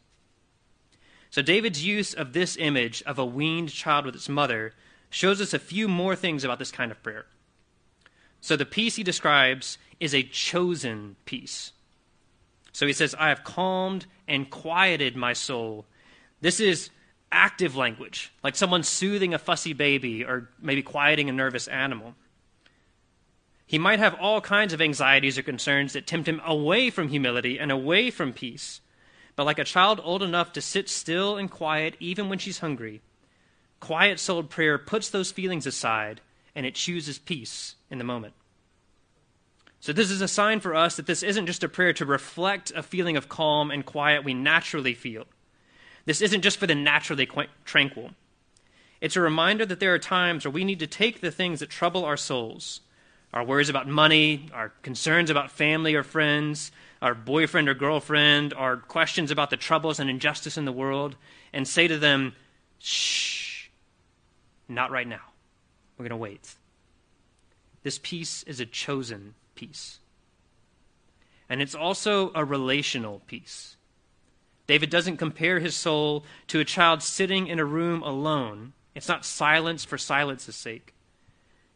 So, 1.30 1.42
David's 1.42 1.84
use 1.84 2.14
of 2.14 2.32
this 2.32 2.56
image 2.56 3.02
of 3.02 3.18
a 3.18 3.26
weaned 3.26 3.70
child 3.70 4.06
with 4.06 4.14
its 4.14 4.30
mother 4.30 4.72
shows 5.14 5.40
us 5.40 5.54
a 5.54 5.60
few 5.60 5.86
more 5.86 6.16
things 6.16 6.42
about 6.42 6.58
this 6.58 6.72
kind 6.72 6.90
of 6.90 7.00
prayer. 7.00 7.24
So 8.40 8.56
the 8.56 8.66
peace 8.66 8.96
he 8.96 9.04
describes 9.04 9.78
is 10.00 10.12
a 10.12 10.24
chosen 10.24 11.14
peace. 11.24 11.70
So 12.72 12.84
he 12.84 12.92
says, 12.92 13.14
I 13.16 13.28
have 13.28 13.44
calmed 13.44 14.06
and 14.26 14.50
quieted 14.50 15.14
my 15.14 15.32
soul. 15.32 15.86
This 16.40 16.58
is 16.58 16.90
active 17.30 17.76
language, 17.76 18.32
like 18.42 18.56
someone 18.56 18.82
soothing 18.82 19.32
a 19.32 19.38
fussy 19.38 19.72
baby 19.72 20.24
or 20.24 20.50
maybe 20.60 20.82
quieting 20.82 21.28
a 21.28 21.32
nervous 21.32 21.68
animal. 21.68 22.16
He 23.66 23.78
might 23.78 24.00
have 24.00 24.14
all 24.14 24.40
kinds 24.40 24.72
of 24.72 24.82
anxieties 24.82 25.38
or 25.38 25.42
concerns 25.42 25.92
that 25.92 26.08
tempt 26.08 26.28
him 26.28 26.42
away 26.44 26.90
from 26.90 27.08
humility 27.08 27.56
and 27.60 27.70
away 27.70 28.10
from 28.10 28.32
peace. 28.32 28.80
But 29.36 29.46
like 29.46 29.60
a 29.60 29.64
child 29.64 30.00
old 30.02 30.24
enough 30.24 30.52
to 30.54 30.60
sit 30.60 30.88
still 30.88 31.36
and 31.36 31.48
quiet 31.48 31.94
even 32.00 32.28
when 32.28 32.40
she's 32.40 32.58
hungry, 32.58 33.00
quiet 33.84 34.18
souled 34.18 34.50
prayer 34.50 34.78
puts 34.78 35.10
those 35.10 35.30
feelings 35.30 35.66
aside 35.66 36.20
and 36.54 36.64
it 36.64 36.74
chooses 36.74 37.18
peace 37.18 37.74
in 37.90 37.98
the 37.98 38.04
moment. 38.04 38.34
So, 39.80 39.92
this 39.92 40.10
is 40.10 40.22
a 40.22 40.28
sign 40.28 40.60
for 40.60 40.74
us 40.74 40.96
that 40.96 41.06
this 41.06 41.22
isn't 41.22 41.46
just 41.46 41.62
a 41.62 41.68
prayer 41.68 41.92
to 41.94 42.06
reflect 42.06 42.72
a 42.74 42.82
feeling 42.82 43.16
of 43.18 43.28
calm 43.28 43.70
and 43.70 43.84
quiet 43.84 44.24
we 44.24 44.32
naturally 44.32 44.94
feel. 44.94 45.24
This 46.06 46.22
isn't 46.22 46.40
just 46.40 46.58
for 46.58 46.66
the 46.66 46.74
naturally 46.74 47.28
tranquil. 47.64 48.12
It's 49.02 49.16
a 49.16 49.20
reminder 49.20 49.66
that 49.66 49.80
there 49.80 49.92
are 49.92 49.98
times 49.98 50.44
where 50.44 50.52
we 50.52 50.64
need 50.64 50.80
to 50.80 50.86
take 50.86 51.20
the 51.20 51.30
things 51.30 51.60
that 51.60 51.68
trouble 51.68 52.04
our 52.04 52.16
souls 52.16 52.80
our 53.34 53.42
worries 53.42 53.68
about 53.68 53.88
money, 53.88 54.48
our 54.54 54.68
concerns 54.82 55.28
about 55.28 55.50
family 55.50 55.96
or 55.96 56.04
friends, 56.04 56.70
our 57.02 57.14
boyfriend 57.14 57.68
or 57.68 57.74
girlfriend, 57.74 58.54
our 58.54 58.76
questions 58.76 59.32
about 59.32 59.50
the 59.50 59.56
troubles 59.56 59.98
and 59.98 60.08
injustice 60.08 60.56
in 60.56 60.64
the 60.64 60.72
world, 60.72 61.16
and 61.52 61.66
say 61.66 61.88
to 61.88 61.98
them, 61.98 62.32
shh, 62.78 63.33
not 64.68 64.90
right 64.90 65.06
now. 65.06 65.32
We're 65.96 66.04
going 66.04 66.10
to 66.10 66.16
wait. 66.16 66.54
This 67.82 67.98
peace 68.02 68.42
is 68.44 68.60
a 68.60 68.66
chosen 68.66 69.34
peace. 69.54 69.98
And 71.48 71.60
it's 71.60 71.74
also 71.74 72.32
a 72.34 72.44
relational 72.44 73.22
peace. 73.26 73.76
David 74.66 74.88
doesn't 74.88 75.18
compare 75.18 75.60
his 75.60 75.76
soul 75.76 76.24
to 76.48 76.60
a 76.60 76.64
child 76.64 77.02
sitting 77.02 77.46
in 77.46 77.58
a 77.58 77.64
room 77.64 78.02
alone. 78.02 78.72
It's 78.94 79.08
not 79.08 79.24
silence 79.24 79.84
for 79.84 79.98
silence's 79.98 80.56
sake. 80.56 80.94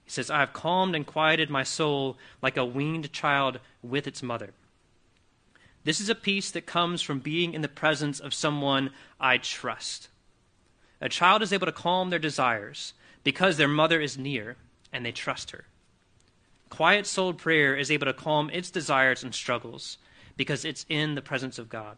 He 0.04 0.10
says, 0.10 0.30
I 0.30 0.40
have 0.40 0.54
calmed 0.54 0.94
and 0.94 1.06
quieted 1.06 1.50
my 1.50 1.64
soul 1.64 2.16
like 2.40 2.56
a 2.56 2.64
weaned 2.64 3.12
child 3.12 3.60
with 3.82 4.06
its 4.06 4.22
mother. 4.22 4.54
This 5.84 6.00
is 6.00 6.08
a 6.08 6.14
peace 6.14 6.50
that 6.52 6.64
comes 6.64 7.02
from 7.02 7.18
being 7.18 7.52
in 7.52 7.60
the 7.60 7.68
presence 7.68 8.18
of 8.18 8.32
someone 8.32 8.90
I 9.20 9.36
trust. 9.36 10.08
A 11.00 11.08
child 11.08 11.42
is 11.42 11.52
able 11.52 11.66
to 11.66 11.72
calm 11.72 12.10
their 12.10 12.18
desires 12.18 12.94
because 13.24 13.56
their 13.56 13.68
mother 13.68 14.00
is 14.00 14.18
near 14.18 14.56
and 14.92 15.04
they 15.04 15.12
trust 15.12 15.50
her. 15.52 15.64
Quiet 16.70 17.06
souled 17.06 17.38
prayer 17.38 17.76
is 17.76 17.90
able 17.90 18.06
to 18.06 18.12
calm 18.12 18.50
its 18.50 18.70
desires 18.70 19.22
and 19.22 19.34
struggles 19.34 19.98
because 20.36 20.64
it's 20.64 20.86
in 20.88 21.14
the 21.14 21.22
presence 21.22 21.58
of 21.58 21.68
God. 21.68 21.96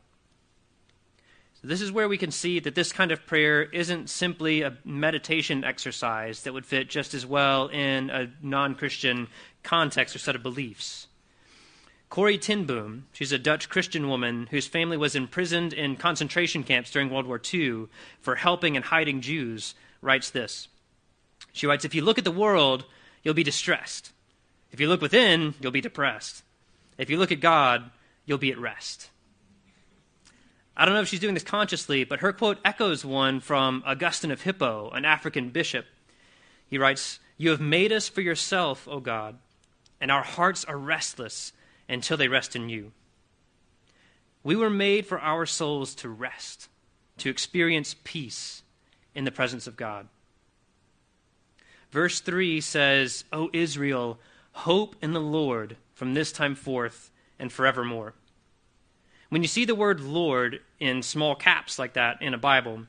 So 1.61 1.69
this 1.69 1.83
is 1.83 1.93
where 1.93 2.09
we 2.09 2.17
can 2.17 2.31
see 2.31 2.59
that 2.61 2.75
this 2.75 2.93
kind 2.93 3.13
of 3.13 3.27
prayer 3.27 3.63
isn't 3.63 4.09
simply 4.09 4.63
a 4.63 4.79
meditation 4.85 5.63
exercise 5.63 6.43
that 6.43 6.55
would 6.55 6.65
fit 6.65 6.89
just 6.89 7.13
as 7.13 7.27
well 7.27 7.69
in 7.69 8.09
a 8.09 8.31
non 8.41 8.75
Christian 8.75 9.29
context 9.63 10.17
or 10.17 10.19
set 10.19 10.37
of 10.37 10.43
beliefs. 10.43 11.07
Corrie 12.11 12.39
ten 12.39 12.65
Boom, 12.65 13.07
she's 13.13 13.31
a 13.31 13.39
Dutch 13.39 13.69
Christian 13.69 14.09
woman 14.09 14.49
whose 14.51 14.67
family 14.67 14.97
was 14.97 15.15
imprisoned 15.15 15.73
in 15.73 15.95
concentration 15.95 16.65
camps 16.65 16.91
during 16.91 17.09
World 17.09 17.25
War 17.25 17.41
II 17.55 17.87
for 18.21 18.35
helping 18.35 18.75
and 18.75 18.85
hiding 18.85 19.21
Jews, 19.21 19.77
writes 20.03 20.29
this. 20.29 20.67
She 21.53 21.69
writes 21.69 21.85
If 21.85 21.95
you 21.95 22.03
look 22.03 22.19
at 22.19 22.25
the 22.25 22.33
world, 22.33 22.85
you'll 23.23 23.35
be 23.35 23.45
distressed. 23.45 24.11
If 24.73 24.81
you 24.81 24.89
look 24.89 25.01
within, 25.01 25.55
you'll 25.61 25.71
be 25.71 25.81
depressed. 25.81 26.43
If 26.99 27.11
you 27.11 27.17
look 27.17 27.31
at 27.31 27.39
God, 27.39 27.93
you'll 28.27 28.39
be 28.39 28.51
at 28.51 28.59
rest. 28.59 29.09
I 30.77 30.85
don't 30.85 30.95
know 30.95 31.03
if 31.03 31.09
she's 31.09 31.21
doing 31.21 31.35
this 31.35 31.45
consciously, 31.45 32.03
but 32.03 32.21
her 32.21 32.33
quote 32.33 32.59
echoes 32.65 33.05
one 33.05 33.39
from 33.39 33.85
Augustine 33.87 34.33
of 34.33 34.43
Hippo, 34.43 34.91
an 34.91 35.05
African 35.05 35.51
bishop. 35.51 35.87
He 36.67 36.77
writes, 36.77 37.21
You 37.39 37.51
have 37.51 37.61
made 37.61 37.93
us 37.93 38.09
for 38.09 38.21
yourself, 38.21 38.89
O 38.89 38.99
God, 38.99 39.39
and 40.01 40.11
our 40.11 40.25
hearts 40.25 40.65
are 40.65 40.77
restless 40.77 41.53
until 41.91 42.17
they 42.17 42.29
rest 42.29 42.57
in 42.57 42.69
you. 42.69 42.93
We 44.43 44.57
were 44.57 44.71
made 44.71 45.07
for 45.07 45.21
our 45.21 45.45
souls 45.45 45.95
to 45.97 46.09
rest, 46.09 46.69
to 47.19 47.29
experience 47.29 47.95
peace 48.05 48.63
in 49.15 49.25
the 49.25 49.31
presence 49.31 49.67
of 49.67 49.77
God. 49.77 50.09
Verse 51.91 52.21
3 52.21 52.61
says, 52.61 53.25
O 53.33 53.51
Israel, 53.53 54.19
hope 54.53 54.97
in 55.03 55.13
the 55.13 55.21
Lord 55.21 55.77
from 55.93 56.15
this 56.15 56.33
time 56.33 56.55
forth 56.55 57.11
and 57.39 57.53
forevermore. 57.53 58.15
When 59.29 59.43
you 59.43 59.49
see 59.49 59.65
the 59.65 59.75
word 59.75 60.01
Lord 60.01 60.61
in 60.79 61.03
small 61.03 61.35
caps 61.35 61.79
like 61.79 61.95
that 61.95 62.23
in 62.23 62.35
a 62.35 62.39
Bible, 62.39 62.87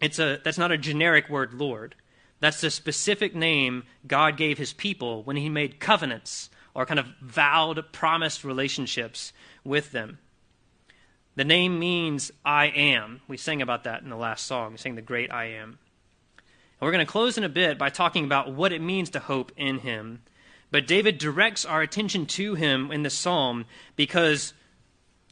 it's 0.00 0.18
a, 0.18 0.40
that's 0.44 0.58
not 0.58 0.72
a 0.72 0.78
generic 0.78 1.28
word, 1.28 1.54
Lord. 1.54 1.94
That's 2.40 2.60
the 2.60 2.70
specific 2.70 3.34
name 3.34 3.84
God 4.06 4.36
gave 4.36 4.58
his 4.58 4.72
people 4.72 5.22
when 5.22 5.36
he 5.36 5.48
made 5.48 5.80
covenants 5.80 6.50
or 6.76 6.84
kind 6.84 7.00
of 7.00 7.06
vowed, 7.22 7.82
promised 7.90 8.44
relationships 8.44 9.32
with 9.64 9.92
them. 9.92 10.18
The 11.34 11.44
name 11.44 11.78
means 11.78 12.30
I 12.44 12.66
am. 12.66 13.22
We 13.26 13.38
sang 13.38 13.62
about 13.62 13.84
that 13.84 14.02
in 14.02 14.10
the 14.10 14.16
last 14.16 14.44
song. 14.44 14.72
We 14.72 14.78
sang 14.78 14.94
the 14.94 15.00
great 15.00 15.32
I 15.32 15.46
am. 15.46 15.78
And 16.38 16.82
we're 16.82 16.92
going 16.92 17.04
to 17.04 17.10
close 17.10 17.38
in 17.38 17.44
a 17.44 17.48
bit 17.48 17.78
by 17.78 17.88
talking 17.88 18.26
about 18.26 18.52
what 18.52 18.74
it 18.74 18.82
means 18.82 19.08
to 19.10 19.20
hope 19.20 19.52
in 19.56 19.78
him. 19.78 20.20
But 20.70 20.86
David 20.86 21.16
directs 21.16 21.64
our 21.64 21.80
attention 21.80 22.26
to 22.26 22.56
him 22.56 22.92
in 22.92 23.02
the 23.04 23.10
psalm 23.10 23.64
because 23.96 24.52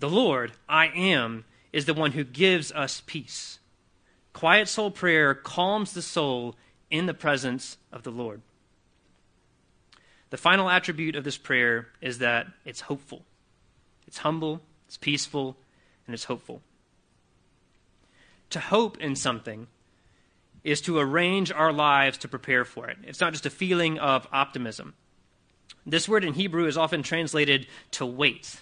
the 0.00 0.08
Lord, 0.08 0.52
I 0.66 0.86
am, 0.86 1.44
is 1.74 1.84
the 1.84 1.92
one 1.92 2.12
who 2.12 2.24
gives 2.24 2.72
us 2.72 3.02
peace. 3.04 3.58
Quiet 4.32 4.66
soul 4.66 4.90
prayer 4.90 5.34
calms 5.34 5.92
the 5.92 6.02
soul 6.02 6.56
in 6.90 7.04
the 7.04 7.12
presence 7.12 7.76
of 7.92 8.02
the 8.02 8.10
Lord. 8.10 8.40
The 10.34 10.38
final 10.38 10.68
attribute 10.68 11.14
of 11.14 11.22
this 11.22 11.36
prayer 11.36 11.86
is 12.00 12.18
that 12.18 12.48
it's 12.64 12.80
hopeful. 12.80 13.22
It's 14.08 14.18
humble, 14.18 14.60
it's 14.88 14.96
peaceful, 14.96 15.56
and 16.08 16.12
it's 16.12 16.24
hopeful. 16.24 16.60
To 18.50 18.58
hope 18.58 18.98
in 18.98 19.14
something 19.14 19.68
is 20.64 20.80
to 20.80 20.98
arrange 20.98 21.52
our 21.52 21.72
lives 21.72 22.18
to 22.18 22.26
prepare 22.26 22.64
for 22.64 22.90
it. 22.90 22.96
It's 23.04 23.20
not 23.20 23.32
just 23.32 23.46
a 23.46 23.50
feeling 23.50 24.00
of 24.00 24.26
optimism. 24.32 24.94
This 25.86 26.08
word 26.08 26.24
in 26.24 26.34
Hebrew 26.34 26.66
is 26.66 26.76
often 26.76 27.04
translated 27.04 27.68
to 27.92 28.04
wait. 28.04 28.60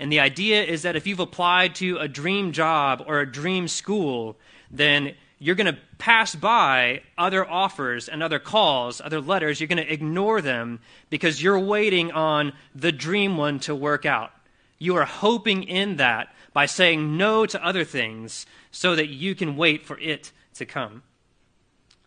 And 0.00 0.10
the 0.10 0.18
idea 0.18 0.64
is 0.64 0.82
that 0.82 0.96
if 0.96 1.06
you've 1.06 1.20
applied 1.20 1.76
to 1.76 1.98
a 1.98 2.08
dream 2.08 2.50
job 2.50 3.04
or 3.06 3.20
a 3.20 3.30
dream 3.30 3.68
school, 3.68 4.36
then 4.72 5.14
you're 5.38 5.54
going 5.54 5.72
to 5.72 5.80
pass 5.98 6.34
by 6.34 7.02
other 7.18 7.48
offers 7.48 8.08
and 8.08 8.22
other 8.22 8.38
calls, 8.38 9.00
other 9.00 9.20
letters. 9.20 9.60
You're 9.60 9.68
going 9.68 9.84
to 9.84 9.92
ignore 9.92 10.40
them 10.40 10.80
because 11.10 11.42
you're 11.42 11.58
waiting 11.58 12.10
on 12.12 12.52
the 12.74 12.92
dream 12.92 13.36
one 13.36 13.60
to 13.60 13.74
work 13.74 14.06
out. 14.06 14.32
You 14.78 14.96
are 14.96 15.04
hoping 15.04 15.62
in 15.62 15.96
that 15.96 16.34
by 16.52 16.66
saying 16.66 17.16
no 17.16 17.44
to 17.46 17.64
other 17.64 17.84
things 17.84 18.46
so 18.70 18.96
that 18.96 19.08
you 19.08 19.34
can 19.34 19.56
wait 19.56 19.84
for 19.84 19.98
it 20.00 20.32
to 20.54 20.64
come. 20.64 21.02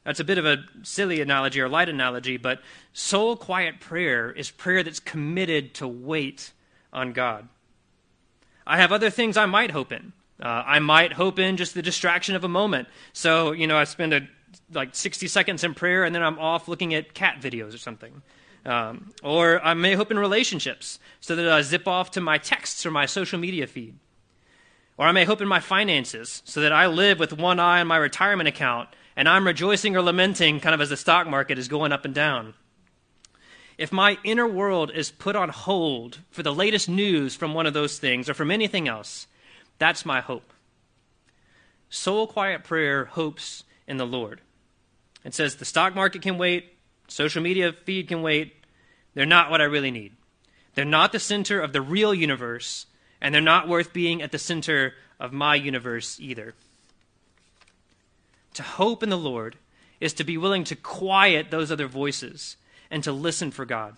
That's 0.04 0.20
a 0.20 0.24
bit 0.24 0.40
of 0.40 0.46
a 0.46 0.66
silly 0.82 1.22
analogy 1.22 1.62
or 1.62 1.70
light 1.70 1.90
analogy, 1.90 2.38
but 2.38 2.62
soul 2.94 3.36
quiet 3.36 3.80
prayer 3.80 4.32
is 4.32 4.50
prayer 4.50 4.82
that's 4.82 5.00
committed 5.00 5.76
to 5.76 5.88
wait 5.88 6.52
on 6.92 7.14
God. 7.14 7.48
I 8.66 8.78
have 8.78 8.92
other 8.92 9.10
things 9.10 9.38
I 9.38 9.46
might 9.46 9.72
hope 9.72 9.92
in. 9.92 10.14
Uh, 10.42 10.64
I 10.66 10.80
might 10.80 11.14
hope 11.14 11.38
in 11.38 11.58
just 11.58 11.74
the 11.74 11.82
distraction 11.82 12.36
of 12.36 12.44
a 12.44 12.48
moment. 12.48 12.88
So, 13.14 13.52
you 13.52 13.68
know, 13.68 13.78
I 13.78 13.84
spend 13.84 14.14
a, 14.14 14.28
like 14.72 14.96
60 14.96 15.28
seconds 15.28 15.64
in 15.64 15.74
prayer 15.74 16.04
and 16.04 16.16
then 16.16 16.24
I'm 16.24 16.40
off 16.40 16.68
looking 16.68 16.94
at 16.94 17.14
cat 17.14 17.42
videos 17.42 17.74
or 17.74 17.78
something. 17.78 18.22
Um, 18.66 19.12
or 19.24 19.64
I 19.64 19.74
may 19.74 19.96
hope 19.96 20.12
in 20.12 20.20
relationships 20.20 21.00
so 21.20 21.36
that 21.36 21.50
I 21.50 21.62
zip 21.62 21.88
off 21.88 22.12
to 22.12 22.22
my 22.22 22.38
texts 22.38 22.86
or 22.86 22.92
my 22.92 23.06
social 23.06 23.40
media 23.40 23.68
feed. 23.68 23.96
Or 24.98 25.06
I 25.06 25.12
may 25.12 25.24
hope 25.24 25.42
in 25.42 25.48
my 25.48 25.60
finances 25.60 26.42
so 26.46 26.62
that 26.62 26.74
I 26.74 26.88
live 26.88 27.20
with 27.20 27.34
one 27.34 27.60
eye 27.60 27.80
on 27.80 27.88
my 27.88 27.98
retirement 27.98 28.50
account 28.50 28.90
and 29.16 29.28
I'm 29.28 29.48
rejoicing 29.48 29.96
or 29.96 30.02
lamenting 30.02 30.60
kind 30.60 30.74
of 30.74 30.82
as 30.82 30.90
the 30.90 30.98
stock 30.98 31.28
market 31.28 31.58
is 31.58 31.68
going 31.68 31.92
up 31.92 32.06
and 32.06 32.14
down. 32.14 32.54
If 33.78 33.94
my 33.94 34.18
inner 34.26 34.48
world 34.48 34.92
is 34.94 35.10
put 35.10 35.38
on 35.38 35.50
hold 35.50 36.20
for 36.32 36.44
the 36.44 36.54
latest 36.54 36.90
news 36.90 37.34
from 37.34 37.54
one 37.54 37.66
of 37.66 37.74
those 37.74 37.98
things 37.98 38.30
or 38.30 38.34
from 38.34 38.52
anything 38.52 38.90
else, 38.90 39.28
that's 39.80 40.06
my 40.06 40.22
hope. 40.22 40.54
Soul 41.90 42.28
quiet 42.28 42.64
prayer 42.64 43.06
hopes 43.06 43.64
in 43.88 43.98
the 43.98 44.06
Lord. 44.06 44.42
It 45.26 45.34
says 45.34 45.56
the 45.56 45.66
stock 45.66 45.96
market 45.96 46.22
can 46.22 46.38
wait, 46.38 46.78
social 47.08 47.42
media 47.42 47.74
feed 47.74 48.08
can 48.08 48.22
wait. 48.22 48.54
They're 49.16 49.26
not 49.26 49.50
what 49.50 49.62
I 49.62 49.66
really 49.66 49.92
need. 49.92 50.14
They're 50.76 50.86
not 50.86 51.12
the 51.12 51.20
center 51.20 51.60
of 51.60 51.74
the 51.74 51.82
real 51.82 52.14
universe, 52.14 52.86
and 53.20 53.34
they're 53.34 53.42
not 53.42 53.68
worth 53.68 53.92
being 53.92 54.22
at 54.22 54.32
the 54.32 54.38
center 54.38 54.94
of 55.20 55.34
my 55.34 55.56
universe 55.56 56.20
either. 56.20 56.54
To 58.54 58.64
hope 58.64 59.04
in 59.04 59.10
the 59.10 59.18
Lord 59.18 59.58
is 60.00 60.14
to 60.14 60.24
be 60.24 60.38
willing 60.38 60.64
to 60.66 60.76
quiet 60.76 61.52
those 61.52 61.72
other 61.72 61.88
voices 61.88 62.56
and 62.90 63.04
to 63.04 63.12
listen 63.12 63.52
for 63.52 63.66
God. 63.66 63.98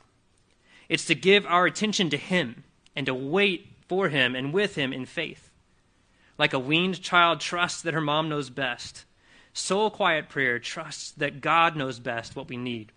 It's 0.90 1.06
to 1.06 1.16
give 1.16 1.46
our 1.46 1.66
attention 1.66 2.10
to 2.10 2.18
Him 2.18 2.64
and 2.96 3.06
to 3.06 3.14
wait 3.14 3.68
for 3.88 4.10
Him 4.10 4.36
and 4.36 4.54
with 4.54 4.76
Him 4.76 4.92
in 4.92 5.06
faith. 5.06 5.51
Like 6.42 6.54
a 6.54 6.60
weaned 6.60 7.04
child 7.04 7.40
trusts 7.40 7.84
that 7.84 7.94
her 7.94 8.02
mom 8.02 8.28
knows 8.28 8.50
best, 8.50 9.06
soul 9.54 9.92
quiet 9.92 10.28
prayer 10.28 10.58
trusts 10.58 11.12
that 11.12 11.40
God 11.40 11.76
knows 11.76 12.00
best 12.00 12.36
what 12.36 12.50
we 12.50 12.58
need. 12.58 12.92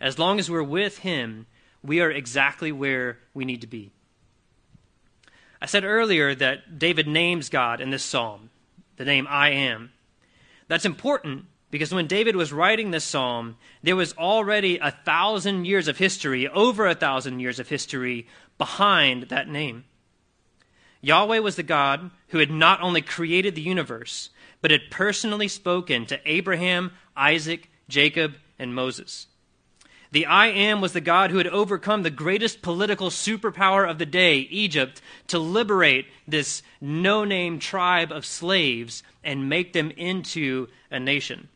As 0.00 0.18
long 0.18 0.38
as 0.38 0.50
we're 0.50 0.62
with 0.62 0.96
Him, 1.00 1.44
we 1.82 2.00
are 2.00 2.10
exactly 2.10 2.72
where 2.72 3.18
we 3.34 3.44
need 3.44 3.60
to 3.60 3.66
be. 3.66 3.90
I 5.60 5.66
said 5.66 5.84
earlier 5.84 6.34
that 6.34 6.78
David 6.78 7.06
names 7.06 7.50
God 7.50 7.78
in 7.82 7.90
this 7.90 8.02
psalm, 8.04 8.48
the 8.96 9.04
name 9.04 9.26
I 9.28 9.50
am. 9.50 9.92
That's 10.66 10.86
important 10.86 11.44
Because 11.72 11.92
when 11.92 12.06
David 12.06 12.36
was 12.36 12.52
writing 12.52 12.90
this 12.90 13.02
psalm, 13.02 13.56
there 13.82 13.96
was 13.96 14.12
already 14.12 14.76
a 14.76 14.90
thousand 14.90 15.64
years 15.64 15.88
of 15.88 15.96
history, 15.96 16.46
over 16.46 16.86
a 16.86 16.94
thousand 16.94 17.40
years 17.40 17.58
of 17.58 17.68
history, 17.68 18.28
behind 18.58 19.24
that 19.24 19.48
name. 19.48 19.84
Yahweh 21.02 21.40
was 21.40 21.56
the 21.56 21.62
God 21.64 22.10
who 22.28 22.38
had 22.38 22.50
not 22.50 22.80
only 22.80 23.02
created 23.02 23.54
the 23.54 23.60
universe, 23.60 24.30
but 24.60 24.70
had 24.70 24.90
personally 24.90 25.48
spoken 25.48 26.06
to 26.06 26.20
Abraham, 26.24 26.92
Isaac, 27.16 27.68
Jacob, 27.88 28.36
and 28.58 28.74
Moses. 28.74 29.26
The 30.12 30.26
I 30.26 30.46
Am 30.48 30.80
was 30.80 30.92
the 30.92 31.00
God 31.00 31.30
who 31.30 31.38
had 31.38 31.48
overcome 31.48 32.02
the 32.02 32.10
greatest 32.10 32.62
political 32.62 33.08
superpower 33.08 33.88
of 33.88 33.98
the 33.98 34.06
day, 34.06 34.38
Egypt, 34.50 35.00
to 35.28 35.38
liberate 35.38 36.06
this 36.28 36.62
no 36.80 37.24
name 37.24 37.58
tribe 37.58 38.12
of 38.12 38.24
slaves 38.24 39.02
and 39.24 39.48
make 39.48 39.72
them 39.72 39.90
into 39.92 40.68
a 40.90 41.00
nation. 41.00 41.48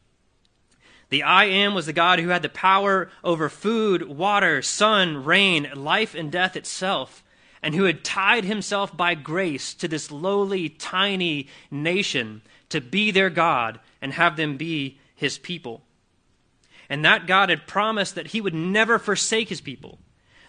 The 1.10 1.22
I 1.22 1.44
Am 1.44 1.74
was 1.74 1.86
the 1.86 1.92
God 1.92 2.18
who 2.18 2.30
had 2.30 2.42
the 2.42 2.48
power 2.48 3.10
over 3.22 3.48
food, 3.48 4.08
water, 4.08 4.62
sun, 4.62 5.22
rain, 5.22 5.70
life, 5.76 6.14
and 6.14 6.32
death 6.32 6.56
itself 6.56 7.22
and 7.62 7.74
who 7.74 7.84
had 7.84 8.04
tied 8.04 8.44
himself 8.44 8.96
by 8.96 9.14
grace 9.14 9.74
to 9.74 9.88
this 9.88 10.10
lowly, 10.10 10.68
tiny 10.68 11.48
nation 11.70 12.42
to 12.68 12.80
be 12.80 13.10
their 13.10 13.30
God 13.30 13.80
and 14.00 14.12
have 14.12 14.36
them 14.36 14.56
be 14.56 14.98
his 15.14 15.38
people. 15.38 15.82
And 16.88 17.04
that 17.04 17.26
God 17.26 17.50
had 17.50 17.66
promised 17.66 18.14
that 18.14 18.28
he 18.28 18.40
would 18.40 18.54
never 18.54 18.98
forsake 18.98 19.48
his 19.48 19.60
people, 19.60 19.98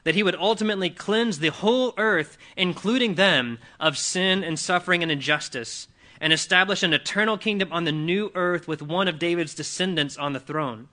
that 0.04 0.16
he 0.16 0.24
would 0.24 0.36
ultimately 0.36 0.90
cleanse 0.90 1.40
the 1.40 1.50
whole 1.50 1.94
earth, 1.98 2.38
including 2.56 3.16
them, 3.16 3.58
of 3.80 3.98
sin 3.98 4.44
and 4.44 4.60
suffering 4.60 5.02
and 5.02 5.12
injustice, 5.12 5.88
and 6.22 6.32
establish 6.34 6.84
an 6.84 6.94
eternal 6.94 7.38
kingdom 7.38 7.72
on 7.72 7.86
the 7.86 7.92
new 7.92 8.32
earth 8.36 8.68
with 8.68 8.82
one 8.82 9.08
of 9.08 9.20
David's 9.20 9.56
descendants 9.56 10.18
on 10.18 10.34
the 10.34 10.40
throne. 10.40 10.90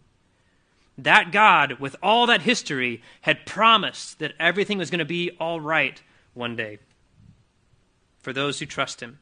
That 0.97 1.33
God, 1.33 1.81
with 1.81 1.97
all 2.03 2.27
that 2.27 2.43
history, 2.43 3.03
had 3.23 3.47
promised 3.47 4.21
that 4.21 4.35
everything 4.39 4.79
was 4.79 4.91
going 4.91 5.01
to 5.01 5.05
be 5.05 5.31
all 5.41 5.61
right 5.61 6.01
one 6.35 6.57
day 6.57 6.79
for 8.21 8.33
those 8.33 8.59
who 8.59 8.67
trust 8.67 9.01
him. 9.01 9.19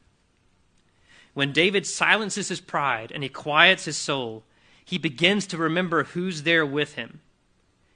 When 1.33 1.51
David 1.51 1.85
silences 1.85 2.49
his 2.49 2.61
pride 2.61 3.11
and 3.11 3.23
he 3.23 3.29
quiets 3.29 3.85
his 3.85 3.97
soul, 3.97 4.43
he 4.85 4.97
begins 4.97 5.47
to 5.47 5.57
remember 5.57 6.03
who's 6.03 6.43
there 6.43 6.65
with 6.65 6.93
him. 6.93 7.21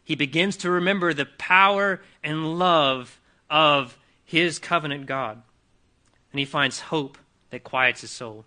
He 0.03 0.15
begins 0.15 0.57
to 0.57 0.71
remember 0.71 1.13
the 1.13 1.25
power 1.25 2.01
and 2.23 2.57
love 2.57 3.19
of 3.49 3.97
his 4.25 4.57
covenant 4.57 5.05
God. 5.05 5.41
And 6.31 6.39
he 6.39 6.45
finds 6.45 6.79
hope 6.79 7.17
that 7.51 7.63
quiets 7.63 8.01
his 8.01 8.11
soul. 8.11 8.45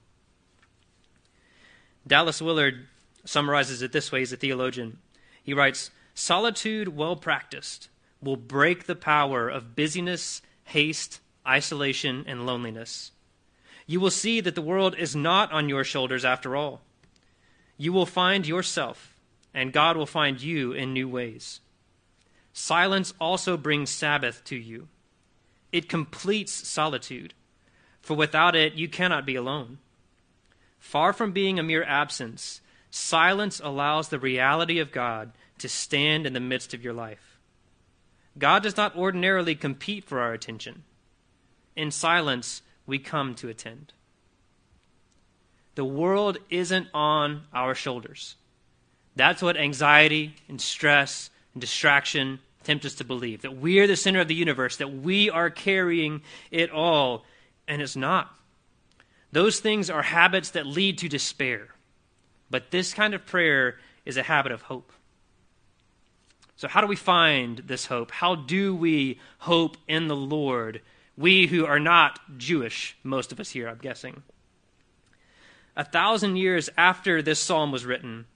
Dallas 2.07 2.43
Willard 2.43 2.87
summarizes 3.25 3.83
it 3.83 3.93
this 3.93 4.11
way 4.11 4.23
as 4.23 4.33
a 4.33 4.37
theologian. 4.37 4.99
He 5.51 5.55
writes 5.55 5.91
Solitude 6.15 6.97
well 6.97 7.17
practiced 7.17 7.89
will 8.23 8.37
break 8.37 8.87
the 8.87 8.95
power 8.95 9.49
of 9.49 9.75
busyness 9.75 10.43
haste, 10.63 11.19
isolation, 11.45 12.23
and 12.29 12.47
loneliness. 12.47 13.11
You 13.85 13.99
will 13.99 14.13
see 14.13 14.41
that 14.43 14.55
the 14.55 14.63
world 14.63 14.95
is 14.97 15.17
not 15.17 15.51
on 15.51 15.69
your 15.69 15.83
shoulders 15.83 16.25
after 16.25 16.55
all. 16.55 16.83
You 17.77 17.93
will 17.93 18.07
find 18.07 18.47
yourself, 18.47 19.17
and 19.53 19.73
God 19.73 19.97
will 19.97 20.07
find 20.07 20.41
you 20.41 20.71
in 20.71 20.93
new 20.93 21.09
ways. 21.09 21.59
Silence 22.53 23.13
also 23.21 23.57
brings 23.57 23.91
Sabbath 23.91 24.45
to 24.45 24.55
you. 24.55 24.87
It 25.73 25.89
completes 25.89 26.53
solitude, 26.53 27.35
for 28.01 28.15
without 28.15 28.55
it 28.55 28.75
you 28.75 28.89
cannot 28.89 29.27
be 29.27 29.35
alone. 29.35 29.79
Far 30.79 31.13
from 31.13 31.33
being 31.33 31.59
a 31.59 31.65
mere 31.65 31.83
absence, 31.83 32.61
silence 32.91 33.61
allows 33.63 34.09
the 34.09 34.19
reality 34.19 34.79
of 34.79 34.93
God 34.93 35.33
to 35.59 35.69
stand 35.69 36.27
in 36.27 36.33
the 36.33 36.41
midst 36.41 36.75
of 36.75 36.83
your 36.83 36.93
life. 36.93 37.39
God 38.39 38.63
does 38.63 38.77
not 38.77 38.97
ordinarily 38.97 39.55
compete 39.55 40.05
for 40.05 40.21
our 40.21 40.33
attention. 40.33 40.85
In 41.77 41.91
silence, 41.91 42.63
we 42.87 42.99
come 42.99 43.35
to 43.37 43.49
attend. 43.49 43.93
The 45.75 45.85
world 45.85 46.39
isn't 46.51 46.89
on 46.93 47.43
our 47.53 47.75
shoulders. 47.75 48.37
That's 49.17 49.43
what 49.43 49.57
anxiety 49.57 50.35
and 50.49 50.61
stress 50.61 51.31
and 51.55 51.61
distraction 51.61 52.41
tempt 52.65 52.85
us 52.85 52.95
to 52.97 53.05
believe 53.05 53.43
that 53.43 53.57
we 53.57 53.79
are 53.79 53.87
the 53.87 53.97
center 53.97 54.21
of 54.21 54.29
the 54.29 54.35
universe, 54.35 54.77
that 54.77 54.93
we 54.93 55.31
are 55.31 55.51
carrying 55.51 56.23
it 56.51 56.71
all, 56.71 57.25
and 57.67 57.81
it's 57.81 57.97
not. 57.97 58.35
Those 59.33 59.61
things 59.61 59.89
are 59.89 60.03
habits 60.03 60.51
that 60.51 60.67
lead 60.67 60.99
to 60.99 61.09
despair. 61.09 61.69
But 62.51 62.71
this 62.71 62.93
kind 62.93 63.15
of 63.15 63.27
prayer 63.27 63.79
is 64.05 64.17
a 64.17 64.23
habit 64.23 64.53
of 64.53 64.63
hope. 64.63 64.93
So, 66.57 66.69
how 66.69 66.81
do 66.81 66.87
we 66.87 66.97
find 66.97 67.59
this 67.59 67.87
hope? 67.87 68.11
How 68.11 68.35
do 68.35 68.75
we 68.75 69.19
hope 69.39 69.77
in 69.89 70.09
the 70.09 70.17
Lord? 70.17 70.83
We 71.17 71.47
who 71.47 71.65
are 71.65 71.81
not 71.81 72.19
Jewish, 72.39 72.97
most 73.03 73.33
of 73.33 73.41
us 73.41 73.51
here, 73.51 73.69
I'm 73.69 73.79
guessing. 73.79 74.23
A 75.77 75.85
thousand 75.85 76.37
years 76.37 76.69
after 76.77 77.23
this 77.23 77.39
psalm 77.39 77.73
was 77.73 77.87
written, 77.87 78.27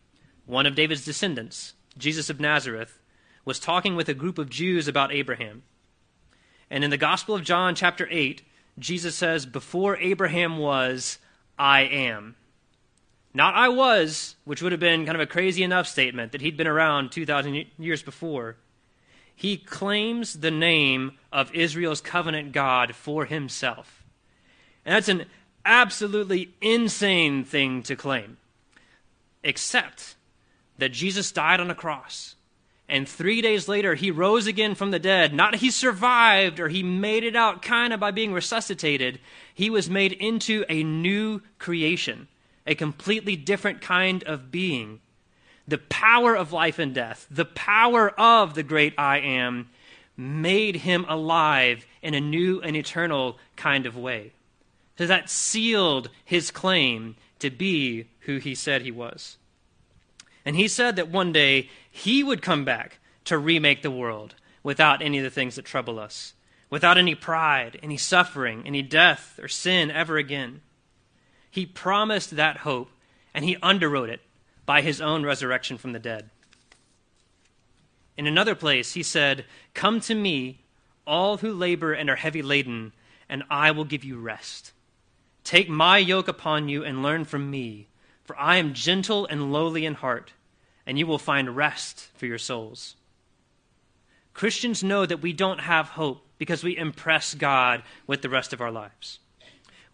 one 0.46 0.66
of 0.66 0.74
David's 0.74 1.04
descendants, 1.04 1.74
Jesus 1.98 2.30
of 2.30 2.40
Nazareth, 2.40 2.98
was 3.44 3.58
talking 3.58 3.96
with 3.96 4.08
a 4.08 4.14
group 4.14 4.38
of 4.38 4.48
Jews 4.48 4.88
about 4.88 5.12
Abraham. 5.12 5.62
And 6.70 6.84
in 6.84 6.90
the 6.90 6.96
Gospel 6.96 7.34
of 7.34 7.44
John, 7.44 7.74
chapter 7.74 8.08
8, 8.10 8.42
Jesus 8.78 9.14
says, 9.14 9.46
Before 9.46 9.96
Abraham 9.98 10.58
was, 10.58 11.18
I 11.58 11.82
am. 11.82 12.36
Not 13.34 13.54
I 13.54 13.68
was, 13.68 14.36
which 14.44 14.62
would 14.62 14.70
have 14.70 14.80
been 14.80 15.04
kind 15.04 15.16
of 15.16 15.20
a 15.20 15.26
crazy 15.26 15.64
enough 15.64 15.88
statement 15.88 16.30
that 16.32 16.40
he'd 16.40 16.56
been 16.56 16.68
around 16.68 17.10
2,000 17.10 17.66
years 17.78 18.00
before. 18.00 18.56
He 19.34 19.56
claims 19.56 20.34
the 20.34 20.52
name 20.52 21.18
of 21.32 21.52
Israel's 21.52 22.00
covenant 22.00 22.52
God 22.52 22.94
for 22.94 23.24
himself. 23.24 24.04
And 24.84 24.94
that's 24.94 25.08
an 25.08 25.24
absolutely 25.66 26.54
insane 26.60 27.44
thing 27.44 27.82
to 27.82 27.96
claim. 27.96 28.36
Except 29.42 30.14
that 30.78 30.92
Jesus 30.92 31.32
died 31.32 31.58
on 31.58 31.70
a 31.70 31.74
cross. 31.74 32.36
And 32.88 33.08
three 33.08 33.40
days 33.40 33.66
later, 33.66 33.96
he 33.96 34.12
rose 34.12 34.46
again 34.46 34.76
from 34.76 34.92
the 34.92 34.98
dead. 35.00 35.34
Not 35.34 35.56
he 35.56 35.70
survived 35.70 36.60
or 36.60 36.68
he 36.68 36.84
made 36.84 37.24
it 37.24 37.34
out 37.34 37.62
kind 37.62 37.92
of 37.92 37.98
by 37.98 38.12
being 38.12 38.32
resuscitated. 38.32 39.18
He 39.52 39.70
was 39.70 39.90
made 39.90 40.12
into 40.12 40.64
a 40.68 40.84
new 40.84 41.40
creation 41.58 42.28
a 42.66 42.74
completely 42.74 43.36
different 43.36 43.80
kind 43.80 44.22
of 44.24 44.50
being. 44.50 45.00
The 45.66 45.78
power 45.78 46.36
of 46.36 46.52
life 46.52 46.78
and 46.78 46.94
death, 46.94 47.26
the 47.30 47.44
power 47.44 48.10
of 48.18 48.54
the 48.54 48.62
great 48.62 48.94
I 48.98 49.18
am, 49.18 49.70
made 50.16 50.76
him 50.76 51.04
alive 51.08 51.86
in 52.02 52.14
a 52.14 52.20
new 52.20 52.60
and 52.60 52.76
eternal 52.76 53.38
kind 53.56 53.86
of 53.86 53.96
way. 53.96 54.32
So 54.98 55.06
that 55.06 55.30
sealed 55.30 56.10
his 56.24 56.50
claim 56.50 57.16
to 57.40 57.50
be 57.50 58.06
who 58.20 58.38
he 58.38 58.54
said 58.54 58.82
he 58.82 58.90
was. 58.90 59.36
And 60.44 60.56
he 60.56 60.68
said 60.68 60.96
that 60.96 61.08
one 61.08 61.32
day 61.32 61.70
he 61.90 62.22
would 62.22 62.42
come 62.42 62.64
back 62.64 62.98
to 63.24 63.38
remake 63.38 63.82
the 63.82 63.90
world 63.90 64.34
without 64.62 65.02
any 65.02 65.18
of 65.18 65.24
the 65.24 65.30
things 65.30 65.56
that 65.56 65.64
trouble 65.64 65.98
us, 65.98 66.34
without 66.70 66.98
any 66.98 67.14
pride, 67.14 67.78
any 67.82 67.96
suffering, 67.96 68.62
any 68.66 68.82
death 68.82 69.38
or 69.42 69.48
sin 69.48 69.90
ever 69.90 70.16
again. 70.16 70.60
He 71.54 71.66
promised 71.66 72.34
that 72.34 72.58
hope, 72.58 72.90
and 73.32 73.44
he 73.44 73.54
underwrote 73.58 74.08
it 74.08 74.22
by 74.66 74.80
his 74.80 75.00
own 75.00 75.22
resurrection 75.22 75.78
from 75.78 75.92
the 75.92 76.00
dead. 76.00 76.30
In 78.16 78.26
another 78.26 78.56
place, 78.56 78.94
he 78.94 79.04
said, 79.04 79.44
Come 79.72 80.00
to 80.00 80.16
me, 80.16 80.64
all 81.06 81.36
who 81.36 81.52
labor 81.52 81.92
and 81.92 82.10
are 82.10 82.16
heavy 82.16 82.42
laden, 82.42 82.92
and 83.28 83.44
I 83.48 83.70
will 83.70 83.84
give 83.84 84.02
you 84.02 84.18
rest. 84.18 84.72
Take 85.44 85.68
my 85.68 85.96
yoke 85.98 86.26
upon 86.26 86.68
you 86.68 86.82
and 86.82 87.04
learn 87.04 87.24
from 87.24 87.52
me, 87.52 87.86
for 88.24 88.36
I 88.36 88.56
am 88.56 88.74
gentle 88.74 89.24
and 89.24 89.52
lowly 89.52 89.86
in 89.86 89.94
heart, 89.94 90.32
and 90.84 90.98
you 90.98 91.06
will 91.06 91.20
find 91.20 91.56
rest 91.56 92.08
for 92.16 92.26
your 92.26 92.36
souls. 92.36 92.96
Christians 94.32 94.82
know 94.82 95.06
that 95.06 95.22
we 95.22 95.32
don't 95.32 95.60
have 95.60 95.90
hope 95.90 96.26
because 96.36 96.64
we 96.64 96.76
impress 96.76 97.32
God 97.32 97.84
with 98.08 98.22
the 98.22 98.28
rest 98.28 98.52
of 98.52 98.60
our 98.60 98.72
lives. 98.72 99.20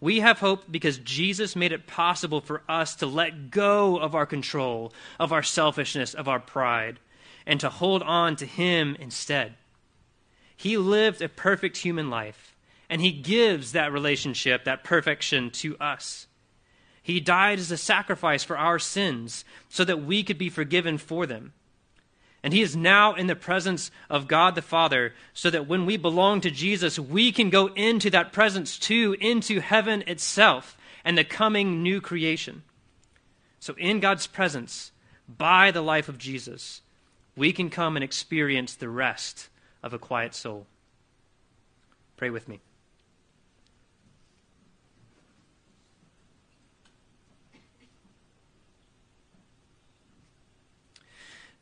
We 0.01 0.21
have 0.21 0.39
hope 0.39 0.65
because 0.71 0.99
Jesus 0.99 1.55
made 1.55 1.73
it 1.73 1.87
possible 1.87 2.41
for 2.41 2.63
us 2.69 2.95
to 2.97 3.07
let 3.07 3.51
go 3.51 3.99
of 3.99 4.15
our 4.15 4.27
control, 4.27 4.93
of 5.19 5.33
our 5.33 5.43
selfishness, 5.43 6.15
of 6.15 6.27
our 6.27 6.41
pride, 6.41 6.99
and 7.47 7.61
to 7.61 7.69
hold 7.69 8.03
on 8.03 8.37
to 8.37 8.47
Him 8.47 8.97
instead. 8.99 9.55
He 10.57 10.77
lived 10.77 11.21
a 11.21 11.29
perfect 11.29 11.79
human 11.79 12.09
life, 12.09 12.57
and 12.89 13.01
He 13.03 13.13
gives 13.13 13.73
that 13.73 13.93
relationship, 13.93 14.65
that 14.65 14.85
perfection 14.85 15.51
to 15.51 15.77
us. 15.79 16.27
He 17.03 17.21
died 17.21 17.59
as 17.59 17.71
a 17.71 17.77
sacrifice 17.77 18.45
for 18.45 18.57
our 18.57 18.79
sins 18.79 19.45
so 19.69 19.85
that 19.85 20.05
we 20.05 20.23
could 20.23 20.39
be 20.39 20.49
forgiven 20.49 20.97
for 20.97 21.27
them. 21.27 21.53
And 22.43 22.55
he 22.55 22.63
is 22.63 22.75
now 22.75 23.15
in 23.15 23.27
the 23.27 23.37
presence 23.37 23.91
of 24.09 24.27
God 24.27 24.55
the 24.55 24.63
Father, 24.63 25.13
so 25.35 25.51
that 25.51 25.67
when 25.67 25.85
we 25.85 25.97
belong 25.97 26.41
to 26.41 26.51
Jesus, 26.51 26.99
we 26.99 27.33
can 27.33 27.51
go 27.51 27.67
into 27.69 28.09
that 28.11 28.33
presence 28.33 28.79
too, 28.79 29.15
into 29.21 29.61
heaven 29.61 30.03
itself 30.07 30.79
and 31.05 31.19
the 31.19 31.25
coming 31.25 31.83
new 31.83 32.01
creation. 32.01 32.63
So, 33.59 33.75
in 33.77 34.01
God's 34.01 34.27
presence, 34.27 34.91
by 35.29 35.71
the 35.71 35.83
life 35.83 36.09
of 36.09 36.17
Jesus, 36.17 36.81
we 37.37 37.53
can 37.53 37.69
come 37.69 37.97
and 37.97 38.03
experience 38.03 38.75
the 38.75 38.89
rest 38.89 39.49
of 39.83 39.93
a 39.93 39.99
quiet 39.99 40.35
soul. 40.35 40.67
Pray 42.17 42.31
with 42.31 42.49
me. 42.49 42.61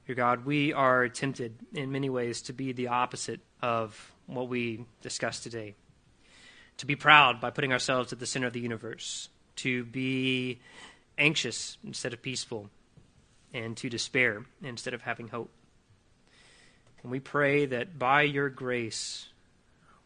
Dear 0.08 0.14
God, 0.14 0.46
we 0.46 0.72
are 0.72 1.06
tempted 1.10 1.54
in 1.74 1.92
many 1.92 2.08
ways 2.08 2.40
to 2.42 2.54
be 2.54 2.72
the 2.72 2.88
opposite 2.88 3.40
of 3.60 4.14
what 4.24 4.48
we 4.48 4.86
discussed 5.02 5.42
today. 5.42 5.74
To 6.78 6.86
be 6.86 6.96
proud 6.96 7.42
by 7.42 7.50
putting 7.50 7.74
ourselves 7.74 8.10
at 8.10 8.18
the 8.18 8.24
center 8.24 8.46
of 8.46 8.54
the 8.54 8.60
universe, 8.60 9.28
to 9.56 9.84
be 9.84 10.60
anxious 11.18 11.76
instead 11.84 12.14
of 12.14 12.22
peaceful, 12.22 12.70
and 13.52 13.76
to 13.76 13.90
despair 13.90 14.46
instead 14.62 14.94
of 14.94 15.02
having 15.02 15.28
hope. 15.28 15.50
And 17.02 17.12
we 17.12 17.20
pray 17.20 17.66
that 17.66 17.98
by 17.98 18.22
your 18.22 18.48
grace, 18.48 19.28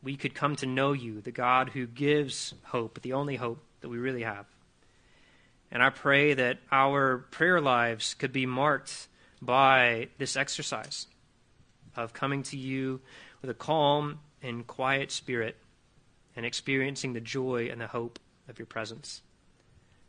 we 0.03 0.17
could 0.17 0.35
come 0.35 0.57
to 0.57 0.67
know 0.67 0.91
you, 0.91 1.21
the 1.21 1.31
God 1.31 1.69
who 1.69 1.87
gives 1.87 2.55
hope, 2.65 3.03
the 3.03 3.13
only 3.13 3.37
hope 3.37 3.63
that 3.83 3.89
we 3.89 3.99
really 3.99 4.25
have. 4.25 4.47
And 5.71 5.81
I 5.81 5.91
pray 5.91 6.35
that 6.35 6.59
our 6.73 7.19
prayer 7.19 7.61
lives 7.61 8.15
could 8.15 8.33
be 8.33 8.47
marked 8.47 9.07
by 9.43 10.09
this 10.19 10.37
exercise 10.37 11.09
of 11.97 12.15
coming 12.15 12.43
to 12.45 12.57
you 12.57 13.01
with 13.43 13.51
a 13.51 13.55
calm 13.55 14.21
and 14.41 14.67
quiet 14.67 15.11
spirit 15.11 15.57
and 16.37 16.47
experiencing 16.47 17.13
the 17.13 17.21
joy 17.21 17.69
and 17.71 17.81
the 17.81 17.89
hope 17.89 18.19
of 18.49 18.59
your 18.59 18.67
presence. 18.67 19.21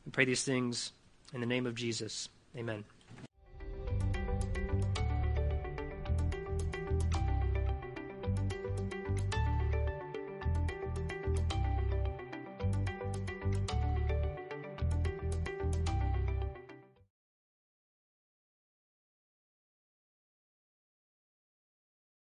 We 0.05 0.11
pray 0.11 0.25
these 0.25 0.43
things 0.43 0.93
in 1.33 1.41
the 1.41 1.47
name 1.47 1.65
of 1.65 1.75
Jesus. 1.75 2.29
Amen. 2.55 2.85